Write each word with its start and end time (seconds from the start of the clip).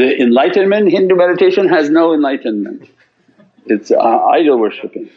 The 0.00 0.18
enlightenment, 0.18 0.90
Hindu 0.90 1.14
meditation 1.14 1.68
has 1.68 1.90
no 1.90 2.14
enlightenment, 2.14 2.88
it's 3.66 3.90
uh, 3.90 3.98
idol 3.98 4.56
worshipping. 4.58 5.10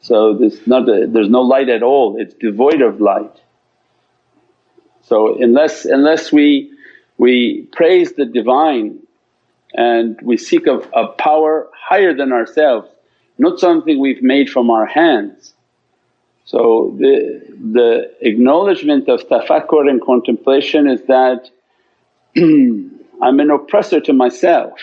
So 0.00 0.34
there's, 0.34 0.64
not 0.68 0.88
a, 0.88 1.08
there's 1.08 1.28
no 1.28 1.40
light 1.40 1.68
at 1.68 1.82
all, 1.82 2.16
it's 2.16 2.32
devoid 2.34 2.80
of 2.80 3.00
light. 3.00 3.40
So 5.02 5.36
unless, 5.42 5.84
unless 5.84 6.30
we, 6.30 6.70
we 7.16 7.62
praise 7.72 8.12
the 8.12 8.24
Divine 8.24 9.00
and 9.74 10.16
we 10.22 10.36
seek 10.36 10.68
a, 10.68 10.76
a 10.94 11.08
power 11.08 11.68
higher 11.74 12.14
than 12.14 12.32
ourselves, 12.32 12.88
not 13.36 13.58
something 13.58 13.98
we've 13.98 14.22
made 14.22 14.48
from 14.48 14.70
our 14.70 14.86
hands. 14.86 15.54
So 16.44 16.94
the, 17.00 17.42
the 17.72 18.14
acknowledgement 18.20 19.08
of 19.08 19.28
tafakkur 19.28 19.90
and 19.90 20.00
contemplation 20.00 20.88
is 20.88 21.02
that 21.08 21.50
I'm 23.22 23.40
an 23.40 23.50
oppressor 23.50 24.00
to 24.00 24.12
myself 24.12 24.78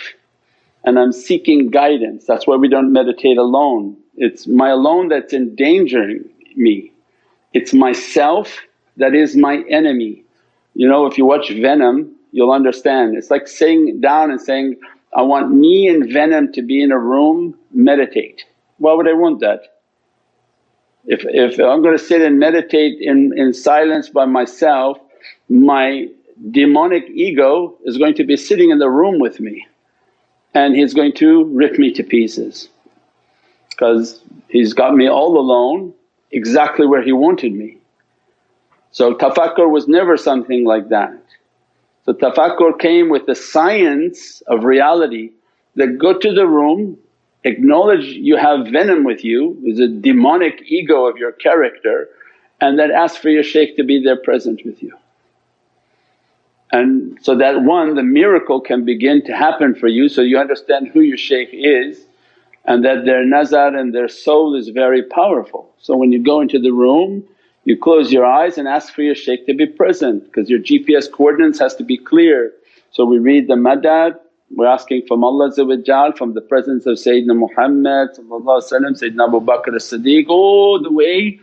and 0.83 0.99
I'm 0.99 1.11
seeking 1.11 1.69
guidance. 1.69 2.25
That's 2.25 2.47
why 2.47 2.55
we 2.55 2.67
don't 2.67 2.93
meditate 2.93 3.37
alone. 3.37 3.97
It's 4.17 4.47
my 4.47 4.69
alone 4.69 5.09
that's 5.09 5.33
endangering 5.33 6.29
me. 6.55 6.91
It's 7.53 7.73
myself 7.73 8.61
that 8.97 9.13
is 9.13 9.35
my 9.35 9.63
enemy. 9.69 10.23
You 10.73 10.87
know 10.87 11.05
if 11.05 11.17
you 11.17 11.25
watch 11.25 11.49
Venom 11.49 12.15
you'll 12.35 12.51
understand. 12.51 13.15
It's 13.17 13.31
like 13.31 13.47
sitting 13.47 14.01
down 14.01 14.29
and 14.29 14.41
saying, 14.41 14.75
I 15.15 15.21
want 15.21 15.51
me 15.51 15.87
and 15.87 16.11
Venom 16.11 16.51
to 16.51 16.61
be 16.61 16.83
in 16.83 16.91
a 16.91 16.99
room, 16.99 17.57
meditate. 17.71 18.43
Why 18.77 18.93
would 18.93 19.07
I 19.07 19.13
want 19.13 19.39
that? 19.39 19.79
If, 21.05 21.21
if 21.23 21.57
I'm 21.59 21.81
going 21.81 21.97
to 21.97 22.03
sit 22.03 22.21
and 22.21 22.37
meditate 22.37 22.99
in, 22.99 23.31
in 23.37 23.53
silence 23.53 24.09
by 24.09 24.25
myself, 24.25 24.97
my 25.47 26.09
demonic 26.51 27.09
ego 27.09 27.77
is 27.85 27.97
going 27.97 28.13
to 28.15 28.23
be 28.23 28.37
sitting 28.37 28.69
in 28.69 28.79
the 28.79 28.89
room 28.89 29.19
with 29.19 29.39
me 29.39 29.65
and 30.53 30.75
he's 30.75 30.93
going 30.93 31.13
to 31.13 31.45
rip 31.45 31.77
me 31.77 31.91
to 31.93 32.03
pieces 32.03 32.69
because 33.69 34.21
he's 34.49 34.73
got 34.73 34.95
me 34.95 35.07
all 35.07 35.37
alone 35.37 35.93
exactly 36.31 36.85
where 36.85 37.01
he 37.01 37.11
wanted 37.11 37.53
me. 37.53 37.77
So 38.91 39.13
tafakkur 39.13 39.69
was 39.69 39.87
never 39.87 40.17
something 40.17 40.65
like 40.65 40.89
that. 40.89 41.13
So 42.05 42.13
tafakkur 42.13 42.79
came 42.79 43.09
with 43.09 43.25
the 43.25 43.35
science 43.35 44.41
of 44.47 44.63
reality 44.63 45.31
that 45.75 45.97
go 45.97 46.17
to 46.17 46.33
the 46.33 46.47
room, 46.47 46.97
acknowledge 47.43 48.05
you 48.05 48.37
have 48.37 48.67
venom 48.67 49.03
with 49.03 49.23
you, 49.23 49.61
is 49.65 49.79
a 49.79 49.87
demonic 49.87 50.61
ego 50.67 51.05
of 51.05 51.17
your 51.17 51.33
character 51.33 52.09
and 52.61 52.79
then 52.79 52.91
ask 52.91 53.21
for 53.21 53.29
your 53.29 53.43
shaykh 53.43 53.75
to 53.75 53.83
be 53.83 54.01
there 54.01 54.15
present 54.15 54.61
with 54.65 54.81
you. 54.81 54.93
And 56.71 57.17
so 57.21 57.35
that 57.37 57.61
one 57.63 57.95
the 57.95 58.03
miracle 58.03 58.59
can 58.59 58.85
begin 58.85 59.23
to 59.25 59.33
happen 59.33 59.75
for 59.75 59.87
you 59.87 60.09
so 60.09 60.21
you 60.21 60.37
understand 60.37 60.89
who 60.89 61.01
your 61.01 61.17
shaykh 61.17 61.49
is 61.51 62.05
and 62.65 62.83
that 62.83 63.05
their 63.05 63.23
nazar 63.23 63.75
and 63.75 63.93
their 63.93 64.07
soul 64.07 64.55
is 64.55 64.69
very 64.69 65.03
powerful. 65.03 65.71
So 65.79 65.95
when 65.95 66.11
you 66.11 66.21
go 66.23 66.41
into 66.41 66.59
the 66.59 66.71
room 66.71 67.23
you 67.65 67.75
close 67.75 68.11
your 68.11 68.25
eyes 68.25 68.57
and 68.59 68.67
ask 68.67 68.93
for 68.93 69.01
your 69.01 69.15
shaykh 69.15 69.45
to 69.47 69.53
be 69.53 69.65
present 69.65 70.23
because 70.25 70.49
your 70.49 70.59
GPS 70.59 71.11
coordinates 71.11 71.59
has 71.59 71.75
to 71.75 71.83
be 71.83 71.97
clear. 71.97 72.53
So 72.91 73.05
we 73.05 73.17
read 73.17 73.47
the 73.47 73.55
madad, 73.55 74.19
we're 74.55 74.67
asking 74.67 75.07
from 75.07 75.23
Allah 75.23 75.51
from 76.15 76.33
the 76.33 76.41
presence 76.41 76.85
of 76.85 76.97
Sayyidina 76.97 77.35
Muhammad 77.35 78.09
Sayyidina 78.15 79.27
Abu 79.27 79.41
Bakr 79.41 79.75
as-Siddiq 79.75 80.27
all 80.29 80.81
the 80.81 80.91
way 80.91 81.39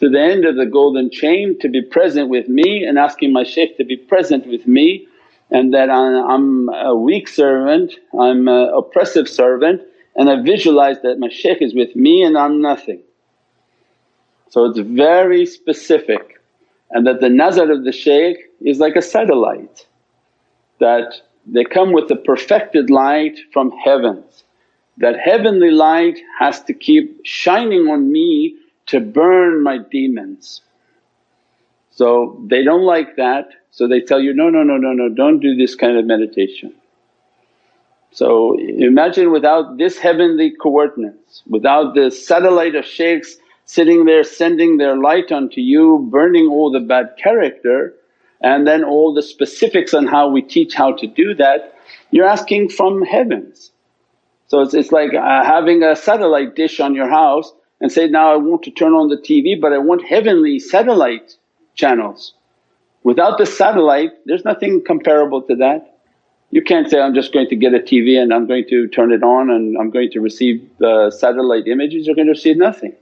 to 0.00 0.08
the 0.08 0.20
end 0.20 0.46
of 0.46 0.56
the 0.56 0.66
golden 0.66 1.10
chain 1.10 1.58
to 1.60 1.68
be 1.68 1.82
present 1.82 2.30
with 2.30 2.48
me 2.48 2.84
and 2.84 2.98
asking 2.98 3.32
my 3.32 3.44
shaykh 3.44 3.76
to 3.76 3.84
be 3.84 3.96
present 3.96 4.46
with 4.46 4.66
me 4.66 5.06
and 5.50 5.74
that 5.74 5.90
I'm 5.90 6.68
a 6.70 6.94
weak 6.96 7.28
servant, 7.28 7.92
I'm 8.18 8.48
an 8.48 8.70
oppressive 8.74 9.28
servant 9.28 9.82
and 10.16 10.30
I 10.30 10.40
visualize 10.42 11.02
that 11.02 11.18
my 11.18 11.28
shaykh 11.28 11.60
is 11.60 11.74
with 11.74 11.94
me 11.94 12.22
and 12.22 12.38
I'm 12.38 12.62
nothing. 12.62 13.00
So 14.48 14.64
it's 14.64 14.78
very 14.78 15.44
specific 15.44 16.40
and 16.90 17.06
that 17.06 17.20
the 17.20 17.28
nazar 17.28 17.70
of 17.70 17.84
the 17.84 17.92
shaykh 17.92 18.38
is 18.62 18.78
like 18.78 18.96
a 18.96 19.02
satellite 19.02 19.86
that 20.78 21.20
they 21.46 21.64
come 21.64 21.92
with 21.92 22.08
the 22.08 22.16
perfected 22.16 22.88
light 22.88 23.38
from 23.52 23.70
heavens. 23.84 24.44
That 24.96 25.18
heavenly 25.18 25.70
light 25.70 26.18
has 26.38 26.62
to 26.64 26.72
keep 26.72 27.20
shining 27.24 27.88
on 27.88 28.10
me 28.10 28.56
to 28.90 29.00
burn 29.00 29.62
my 29.62 29.78
demons. 29.78 30.62
So 31.90 32.40
they 32.48 32.62
don't 32.62 32.82
like 32.82 33.16
that 33.16 33.50
so 33.70 33.86
they 33.86 34.00
tell 34.00 34.20
you, 34.20 34.34
no, 34.34 34.50
no, 34.50 34.62
no, 34.62 34.76
no, 34.76 34.92
no, 34.92 35.08
don't 35.08 35.40
do 35.40 35.54
this 35.54 35.74
kind 35.74 35.96
of 35.96 36.04
meditation. 36.04 36.74
So 38.12 38.58
imagine 38.58 39.30
without 39.30 39.78
this 39.78 39.98
heavenly 39.98 40.50
coordinates, 40.50 41.42
without 41.48 41.94
the 41.94 42.10
satellite 42.10 42.74
of 42.74 42.84
shaykhs 42.84 43.36
sitting 43.66 44.04
there 44.04 44.24
sending 44.24 44.78
their 44.78 44.96
light 44.96 45.30
onto 45.30 45.60
you, 45.60 46.08
burning 46.10 46.48
all 46.48 46.72
the 46.72 46.80
bad 46.80 47.14
character 47.22 47.94
and 48.42 48.66
then 48.66 48.82
all 48.82 49.14
the 49.14 49.22
specifics 49.22 49.94
on 49.94 50.08
how 50.08 50.28
we 50.28 50.42
teach 50.42 50.74
how 50.74 50.92
to 50.92 51.06
do 51.06 51.34
that, 51.34 51.74
you're 52.10 52.26
asking 52.26 52.68
from 52.68 53.02
heavens. 53.02 53.70
So 54.48 54.60
it's, 54.62 54.74
it's 54.74 54.90
like 54.90 55.14
uh, 55.14 55.44
having 55.44 55.84
a 55.84 55.94
satellite 55.94 56.56
dish 56.56 56.80
on 56.80 56.96
your 56.96 57.08
house 57.08 57.52
and 57.80 57.90
say, 57.90 58.06
now 58.06 58.32
I 58.32 58.36
want 58.36 58.62
to 58.64 58.70
turn 58.70 58.92
on 58.92 59.08
the 59.08 59.16
TV 59.16 59.60
but 59.60 59.72
I 59.72 59.78
want 59.78 60.04
heavenly 60.04 60.58
satellite 60.58 61.36
channels. 61.74 62.34
Without 63.02 63.38
the 63.38 63.46
satellite 63.46 64.12
there's 64.26 64.44
nothing 64.44 64.82
comparable 64.84 65.42
to 65.42 65.56
that. 65.56 65.98
You 66.52 66.62
can't 66.62 66.90
say, 66.90 67.00
I'm 67.00 67.14
just 67.14 67.32
going 67.32 67.48
to 67.48 67.54
get 67.54 67.74
a 67.74 67.78
TV 67.78 68.20
and 68.20 68.34
I'm 68.34 68.48
going 68.48 68.66
to 68.70 68.88
turn 68.88 69.12
it 69.12 69.22
on 69.22 69.50
and 69.50 69.78
I'm 69.78 69.90
going 69.90 70.10
to 70.10 70.20
receive 70.20 70.68
the 70.78 71.10
satellite 71.12 71.68
images, 71.68 72.06
you're 72.06 72.16
going 72.16 72.26
to 72.26 72.32
receive 72.32 72.56
nothing. 72.56 72.92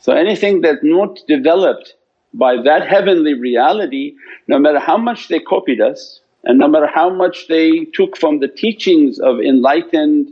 So 0.00 0.12
anything 0.12 0.60
that's 0.60 0.82
not 0.82 1.20
developed 1.26 1.94
by 2.34 2.60
that 2.60 2.86
heavenly 2.86 3.32
reality 3.32 4.14
no 4.48 4.58
matter 4.58 4.78
how 4.78 4.98
much 4.98 5.28
they 5.28 5.40
copied 5.40 5.80
us 5.80 6.20
and 6.42 6.58
no 6.58 6.68
matter 6.68 6.86
how 6.86 7.08
much 7.08 7.48
they 7.48 7.86
took 7.86 8.16
from 8.16 8.40
the 8.40 8.48
teachings 8.48 9.18
of 9.18 9.40
enlightened 9.40 10.30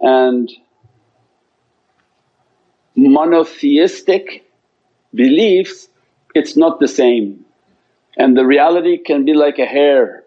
and 0.00 0.50
monotheistic 2.96 4.44
beliefs 5.14 5.88
it's 6.34 6.56
not 6.56 6.80
the 6.80 6.88
same. 6.88 7.44
And 8.16 8.36
the 8.36 8.46
reality 8.46 8.98
can 8.98 9.24
be 9.24 9.34
like 9.34 9.58
a 9.58 9.66
hair, 9.66 10.24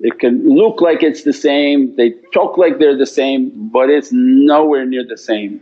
it 0.00 0.18
can 0.18 0.48
look 0.48 0.80
like 0.80 1.02
it's 1.02 1.24
the 1.24 1.32
same, 1.32 1.94
they 1.96 2.14
talk 2.32 2.56
like 2.56 2.78
they're 2.78 2.96
the 2.96 3.06
same 3.06 3.50
but 3.70 3.90
it's 3.90 4.10
nowhere 4.12 4.86
near 4.86 5.04
the 5.06 5.18
same. 5.18 5.60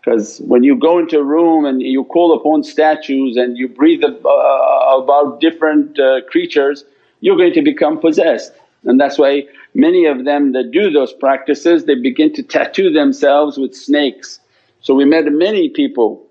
Because 0.00 0.40
when 0.40 0.62
you 0.62 0.76
go 0.76 0.98
into 0.98 1.18
a 1.18 1.24
room 1.24 1.64
and 1.64 1.82
you 1.82 2.04
call 2.04 2.34
upon 2.34 2.64
statues 2.64 3.36
and 3.36 3.58
you 3.58 3.68
breathe 3.68 4.02
uh, 4.02 4.96
about 4.96 5.40
different 5.40 5.98
uh, 6.00 6.22
creatures, 6.30 6.84
you're 7.20 7.36
going 7.36 7.52
to 7.52 7.62
become 7.62 8.00
possessed. 8.00 8.52
And 8.84 8.98
that's 8.98 9.18
why 9.18 9.44
many 9.74 10.06
of 10.06 10.24
them 10.24 10.52
that 10.52 10.70
do 10.70 10.90
those 10.90 11.12
practices 11.12 11.84
they 11.84 11.94
begin 11.94 12.32
to 12.34 12.42
tattoo 12.42 12.90
themselves 12.90 13.58
with 13.58 13.74
snakes. 13.74 14.40
So 14.80 14.94
we 14.94 15.04
met 15.04 15.24
many 15.26 15.68
people 15.68 16.26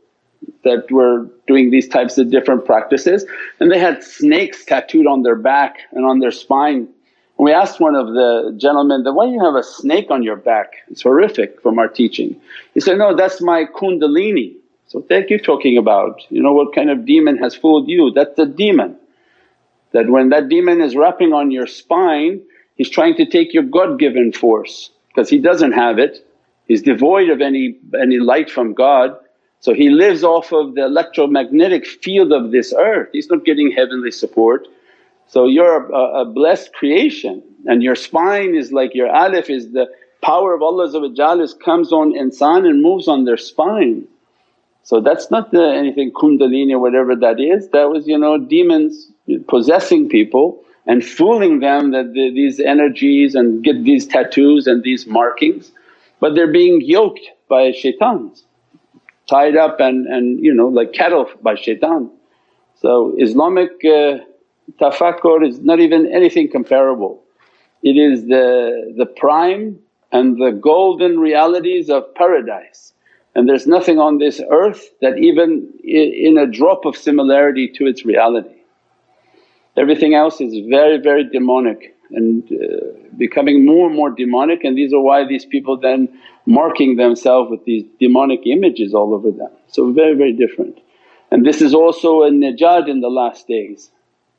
that 0.64 0.90
were 0.92 1.28
doing 1.48 1.70
these 1.70 1.88
types 1.88 2.18
of 2.18 2.32
different 2.32 2.66
practices 2.66 3.26
and 3.60 3.72
they 3.72 3.80
had 3.80 4.04
snakes 4.04 4.66
tattooed 4.66 5.08
on 5.08 5.24
their 5.24 5.36
back 5.36 5.80
and 5.92 6.06
on 6.06 6.20
their 6.20 6.32
spine 6.32 6.88
and 7.38 7.46
we 7.46 7.54
asked 7.54 7.80
one 7.80 7.96
of 7.96 8.08
the 8.08 8.54
gentlemen 8.58 9.04
that, 9.04 9.14
why 9.14 9.26
do 9.26 9.32
you 9.32 9.44
have 9.44 9.56
a 9.56 9.64
snake 9.64 10.12
on 10.12 10.24
your 10.24 10.36
back? 10.36 10.74
It's 10.90 11.02
horrific 11.02 11.62
from 11.62 11.80
our 11.80 11.88
teaching. 11.88 12.40
He 12.74 12.82
said, 12.82 12.98
no 12.98 13.16
that's 13.16 13.42
my 13.42 13.66
kundalini. 13.66 14.56
So 14.88 15.00
what 15.00 15.12
are 15.12 15.26
you 15.28 15.40
talking 15.40 15.78
about? 15.78 16.22
You 16.30 16.42
know 16.42 16.54
what 16.54 16.74
kind 16.74 16.90
of 16.90 17.06
demon 17.06 17.38
has 17.38 17.56
fooled 17.56 17.88
you? 17.88 18.12
That's 18.12 18.36
the 18.36 18.46
demon. 18.46 18.98
That 19.92 20.10
when 20.10 20.30
that 20.30 20.50
demon 20.50 20.82
is 20.82 20.96
wrapping 20.96 21.34
on 21.34 21.52
your 21.52 21.68
spine 21.68 22.42
he's 22.80 22.90
trying 22.90 23.16
to 23.16 23.26
take 23.26 23.54
your 23.54 23.64
God-given 23.64 24.32
force 24.32 24.90
because 25.10 25.30
he 25.30 25.38
doesn't 25.38 25.74
have 25.74 26.00
it, 26.00 26.26
he's 26.70 26.82
devoid 26.82 27.30
of 27.30 27.42
any, 27.42 27.78
any 28.02 28.20
light 28.20 28.50
from 28.50 28.74
God. 28.74 29.18
So 29.60 29.74
he 29.74 29.90
lives 29.90 30.24
off 30.24 30.54
of 30.54 30.76
the 30.76 30.86
electromagnetic 30.86 31.86
field 31.86 32.32
of 32.32 32.52
this 32.52 32.74
earth, 32.74 33.10
he's 33.12 33.30
not 33.30 33.44
getting 33.44 33.72
heavenly 33.72 34.12
support. 34.12 34.66
So 35.28 35.46
you're 35.46 35.92
a, 35.92 36.22
a 36.22 36.26
blessed 36.26 36.74
creation 36.74 37.44
and 37.66 37.84
your 37.84 37.96
spine 37.96 38.56
is 38.56 38.72
like 38.72 38.96
your 38.96 39.08
alif 39.08 39.50
is 39.50 39.74
the 39.74 39.88
power 40.22 40.54
of 40.54 40.62
Allah 40.62 40.88
comes 41.64 41.92
on 41.92 42.14
insan 42.14 42.66
and 42.68 42.82
moves 42.82 43.08
on 43.08 43.26
their 43.26 43.38
spine. 43.38 44.08
So 44.84 45.02
that's 45.02 45.30
not 45.30 45.52
the, 45.52 45.64
anything 45.64 46.12
kundalini 46.12 46.72
or 46.72 46.80
whatever 46.80 47.16
that 47.16 47.40
is, 47.40 47.70
that 47.70 47.90
was 47.90 48.08
you 48.08 48.18
know 48.18 48.38
demons 48.38 49.12
possessing 49.48 50.10
people 50.10 50.64
and 50.88 51.06
fooling 51.06 51.60
them 51.60 51.92
that 51.92 52.14
the, 52.14 52.32
these 52.32 52.60
energies 52.60 53.36
and 53.36 53.64
get 53.64 53.84
these 53.84 54.08
tattoos 54.08 54.66
and 54.66 54.84
these 54.84 55.06
markings 55.06 55.72
but 56.20 56.36
they're 56.36 56.52
being 56.52 56.82
yoked 56.82 57.26
by 57.48 57.72
shaitans, 57.72 58.44
tied 59.30 59.56
up 59.56 59.80
and, 59.80 60.08
and 60.08 60.44
you 60.44 60.54
know 60.54 60.68
like 60.68 60.94
cattle 60.94 61.30
by 61.42 61.56
shaitan. 61.56 62.10
So 62.76 63.16
Islamic 63.18 63.72
uh, 63.84 64.20
tafakkur 64.80 65.48
is 65.48 65.60
not 65.60 65.80
even 65.80 66.08
anything 66.14 66.50
comparable. 66.50 67.24
It 67.84 67.98
is 67.98 68.28
the, 68.28 68.94
the 68.98 69.06
prime 69.06 69.80
and 70.12 70.38
the 70.42 70.52
golden 70.52 71.20
realities 71.20 71.90
of 71.90 72.14
paradise 72.16 72.94
and 73.36 73.48
there's 73.48 73.68
nothing 73.68 74.00
on 74.00 74.18
this 74.18 74.42
earth 74.50 74.90
that 75.02 75.18
even 75.18 75.72
in 75.84 76.38
a 76.38 76.48
drop 76.48 76.86
of 76.86 76.98
similarity 76.98 77.68
to 77.68 77.86
its 77.86 78.06
reality. 78.06 78.56
Everything 79.78 80.14
else 80.14 80.42
is 80.42 80.66
very, 80.68 80.98
very 80.98 81.24
demonic 81.24 81.96
and 82.12 82.44
uh, 82.52 82.86
becoming 83.18 83.66
more 83.66 83.88
and 83.88 83.96
more 83.96 84.10
demonic 84.10 84.64
and 84.64 84.78
these 84.78 84.94
are 84.94 85.00
why 85.00 85.26
these 85.26 85.46
people 85.46 85.78
then 85.78 86.08
marking 86.46 86.96
themselves 86.96 87.50
with 87.52 87.64
these 87.66 87.84
demonic 88.00 88.42
images 88.46 88.94
all 88.94 89.14
over 89.14 89.32
them. 89.32 89.52
So 89.68 89.92
very, 89.92 90.16
very 90.16 90.34
different. 90.34 90.80
And 91.32 91.46
this 91.46 91.62
is 91.62 91.74
also 91.74 92.24
a 92.24 92.32
najat 92.32 92.90
in 92.90 93.02
the 93.02 93.10
last 93.10 93.48
days. 93.48 93.92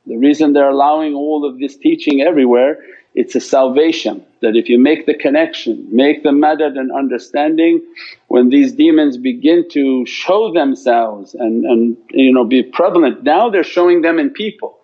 The 0.07 0.17
reason 0.17 0.53
they're 0.53 0.69
allowing 0.69 1.13
all 1.13 1.45
of 1.45 1.59
this 1.59 1.77
teaching 1.77 2.21
everywhere 2.21 2.79
it's 3.13 3.35
a 3.35 3.41
salvation 3.41 4.25
that 4.41 4.55
if 4.55 4.69
you 4.69 4.79
make 4.79 5.05
the 5.05 5.13
connection, 5.13 5.85
make 5.91 6.23
the 6.23 6.29
madad 6.29 6.79
and 6.79 6.91
understanding, 6.91 7.81
when 8.29 8.49
these 8.49 8.71
demons 8.71 9.17
begin 9.17 9.67
to 9.71 10.05
show 10.05 10.53
themselves 10.53 11.35
and, 11.35 11.65
and 11.65 11.97
you 12.11 12.31
know 12.31 12.45
be 12.45 12.63
prevalent, 12.63 13.23
now 13.23 13.49
they're 13.49 13.63
showing 13.63 14.01
them 14.01 14.17
in 14.17 14.29
people. 14.29 14.77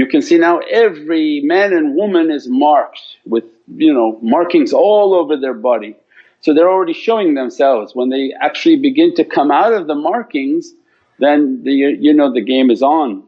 You 0.00 0.06
can 0.06 0.22
see 0.22 0.38
now 0.38 0.60
every 0.70 1.42
man 1.44 1.74
and 1.74 1.94
woman 1.94 2.30
is 2.30 2.48
marked 2.48 3.02
with 3.26 3.44
you 3.84 3.92
know 3.92 4.18
markings 4.22 4.72
all 4.72 5.12
over 5.12 5.36
their 5.36 5.58
body. 5.70 5.94
So 6.40 6.54
they're 6.54 6.70
already 6.70 6.94
showing 6.94 7.34
themselves. 7.34 7.94
When 7.94 8.08
they 8.08 8.32
actually 8.40 8.76
begin 8.76 9.14
to 9.16 9.24
come 9.36 9.50
out 9.50 9.74
of 9.74 9.88
the 9.88 9.94
markings 9.94 10.72
then 11.18 11.62
the, 11.64 11.74
you 12.06 12.14
know 12.14 12.32
the 12.32 12.46
game 12.54 12.70
is 12.70 12.82
on. 12.82 13.22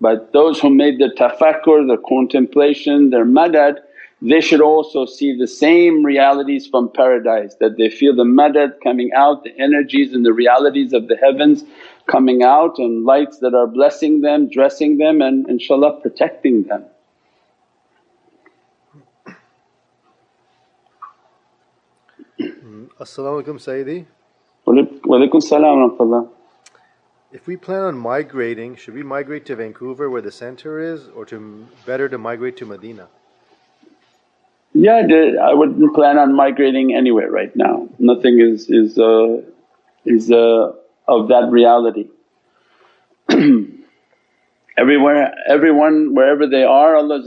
But 0.00 0.32
those 0.32 0.58
who 0.58 0.70
made 0.70 0.98
the 0.98 1.10
tafakkur, 1.20 1.86
the 1.86 2.02
contemplation, 2.08 3.10
their 3.10 3.24
madad 3.24 3.76
they 4.20 4.40
should 4.40 4.60
also 4.60 5.06
see 5.06 5.36
the 5.36 5.46
same 5.46 6.04
realities 6.04 6.66
from 6.66 6.90
paradise 6.90 7.54
that 7.60 7.76
they 7.76 7.88
feel 7.88 8.14
the 8.16 8.24
madad 8.24 8.72
coming 8.82 9.10
out, 9.12 9.44
the 9.44 9.56
energies 9.60 10.12
and 10.12 10.26
the 10.26 10.32
realities 10.32 10.92
of 10.92 11.06
the 11.06 11.16
heavens 11.16 11.62
coming 12.08 12.42
out 12.42 12.78
and 12.78 13.04
lights 13.04 13.38
that 13.38 13.54
are 13.54 13.66
blessing 13.66 14.20
them, 14.20 14.48
dressing 14.48 14.98
them 14.98 15.22
and 15.22 15.46
inshaAllah 15.46 16.02
protecting 16.02 16.62
them. 16.64 16.84
As-salamu 23.00 23.44
alaykum 23.44 23.58
Sayyidi. 23.58 24.06
Wa 24.66 25.40
salam 25.40 26.30
If 27.32 27.46
we 27.46 27.56
plan 27.56 27.82
on 27.82 27.96
migrating, 27.96 28.74
should 28.76 28.94
we 28.94 29.02
migrate 29.02 29.46
to 29.46 29.56
Vancouver 29.56 30.10
where 30.10 30.20
the 30.20 30.32
center 30.32 30.80
is 30.80 31.08
or 31.08 31.24
to 31.26 31.66
better 31.86 32.08
to 32.08 32.18
migrate 32.18 32.56
to 32.58 32.66
Medina? 32.66 33.08
Yeah, 34.74 35.06
I 35.42 35.54
wouldn't 35.54 35.94
plan 35.94 36.18
on 36.18 36.34
migrating 36.34 36.94
anywhere 36.94 37.30
right 37.30 37.54
now. 37.56 37.88
Nothing 37.98 38.40
is 38.40 38.68
is 38.68 38.98
uh, 38.98 39.42
is 40.04 40.30
uh, 40.30 40.72
of 41.08 41.28
that 41.28 41.48
reality. 41.50 42.08
Everywhere, 44.78 45.34
everyone, 45.48 46.14
wherever 46.14 46.46
they 46.46 46.62
are, 46.62 46.94
Allah 46.94 47.20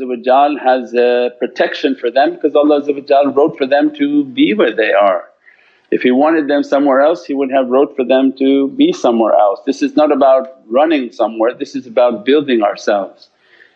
has 0.63 0.94
a 0.94 1.31
protection 1.38 1.98
for 1.98 2.10
them 2.10 2.36
because 2.36 2.56
Allah 2.56 2.81
wrote 3.33 3.57
for 3.57 3.68
them 3.68 3.94
to 3.95 4.24
be 4.24 4.54
where 4.54 4.74
they 4.74 4.94
are. 4.94 5.25
If 5.92 6.01
He 6.01 6.12
wanted 6.12 6.48
them 6.48 6.63
somewhere 6.63 7.01
else, 7.01 7.25
He 7.25 7.33
would 7.33 7.51
have 7.51 7.68
wrote 7.68 7.94
for 7.98 8.06
them 8.06 8.31
to 8.39 8.69
be 8.69 8.94
somewhere 8.94 9.33
else. 9.33 9.60
This 9.66 9.81
is 9.81 9.98
not 9.98 10.13
about 10.13 10.62
running 10.68 11.12
somewhere, 11.12 11.54
this 11.54 11.75
is 11.75 11.86
about 11.86 12.24
building 12.24 12.63
ourselves. 12.63 13.28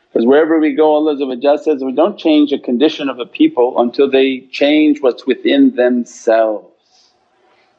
Because 0.08 0.26
wherever 0.26 0.58
we 0.58 0.74
go 0.74 0.96
Allah 0.96 1.18
says, 1.58 1.84
we 1.84 1.92
don't 1.92 2.18
change 2.18 2.54
a 2.54 2.60
condition 2.60 3.10
of 3.10 3.20
a 3.20 3.26
people 3.26 3.78
until 3.82 4.10
they 4.10 4.48
change 4.52 5.02
what's 5.02 5.28
within 5.28 5.76
themselves. 5.76 6.75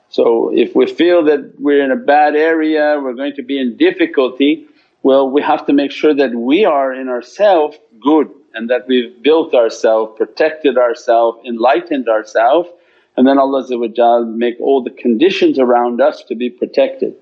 So 0.08 0.50
if 0.54 0.74
we 0.74 0.86
feel 0.86 1.24
that 1.24 1.52
we're 1.58 1.84
in 1.84 1.90
a 1.90 1.96
bad 1.96 2.36
area, 2.36 2.98
we're 3.02 3.14
going 3.14 3.34
to 3.34 3.42
be 3.42 3.58
in 3.58 3.76
difficulty, 3.76 4.66
well 5.02 5.28
we 5.28 5.42
have 5.42 5.66
to 5.66 5.72
make 5.72 5.90
sure 5.90 6.14
that 6.14 6.32
we 6.34 6.64
are 6.64 6.92
in 6.92 7.08
ourselves 7.08 7.76
good 8.00 8.30
and 8.54 8.70
that 8.70 8.86
we've 8.86 9.22
built 9.22 9.54
ourselves, 9.54 10.16
protected 10.16 10.78
ourselves, 10.78 11.38
enlightened 11.46 12.08
ourselves 12.08 12.68
and 13.16 13.26
then 13.26 13.38
Allah 13.38 14.26
make 14.26 14.60
all 14.60 14.82
the 14.82 14.90
conditions 14.90 15.58
around 15.58 16.00
us 16.00 16.22
to 16.24 16.34
be 16.34 16.50
protected. 16.50 17.14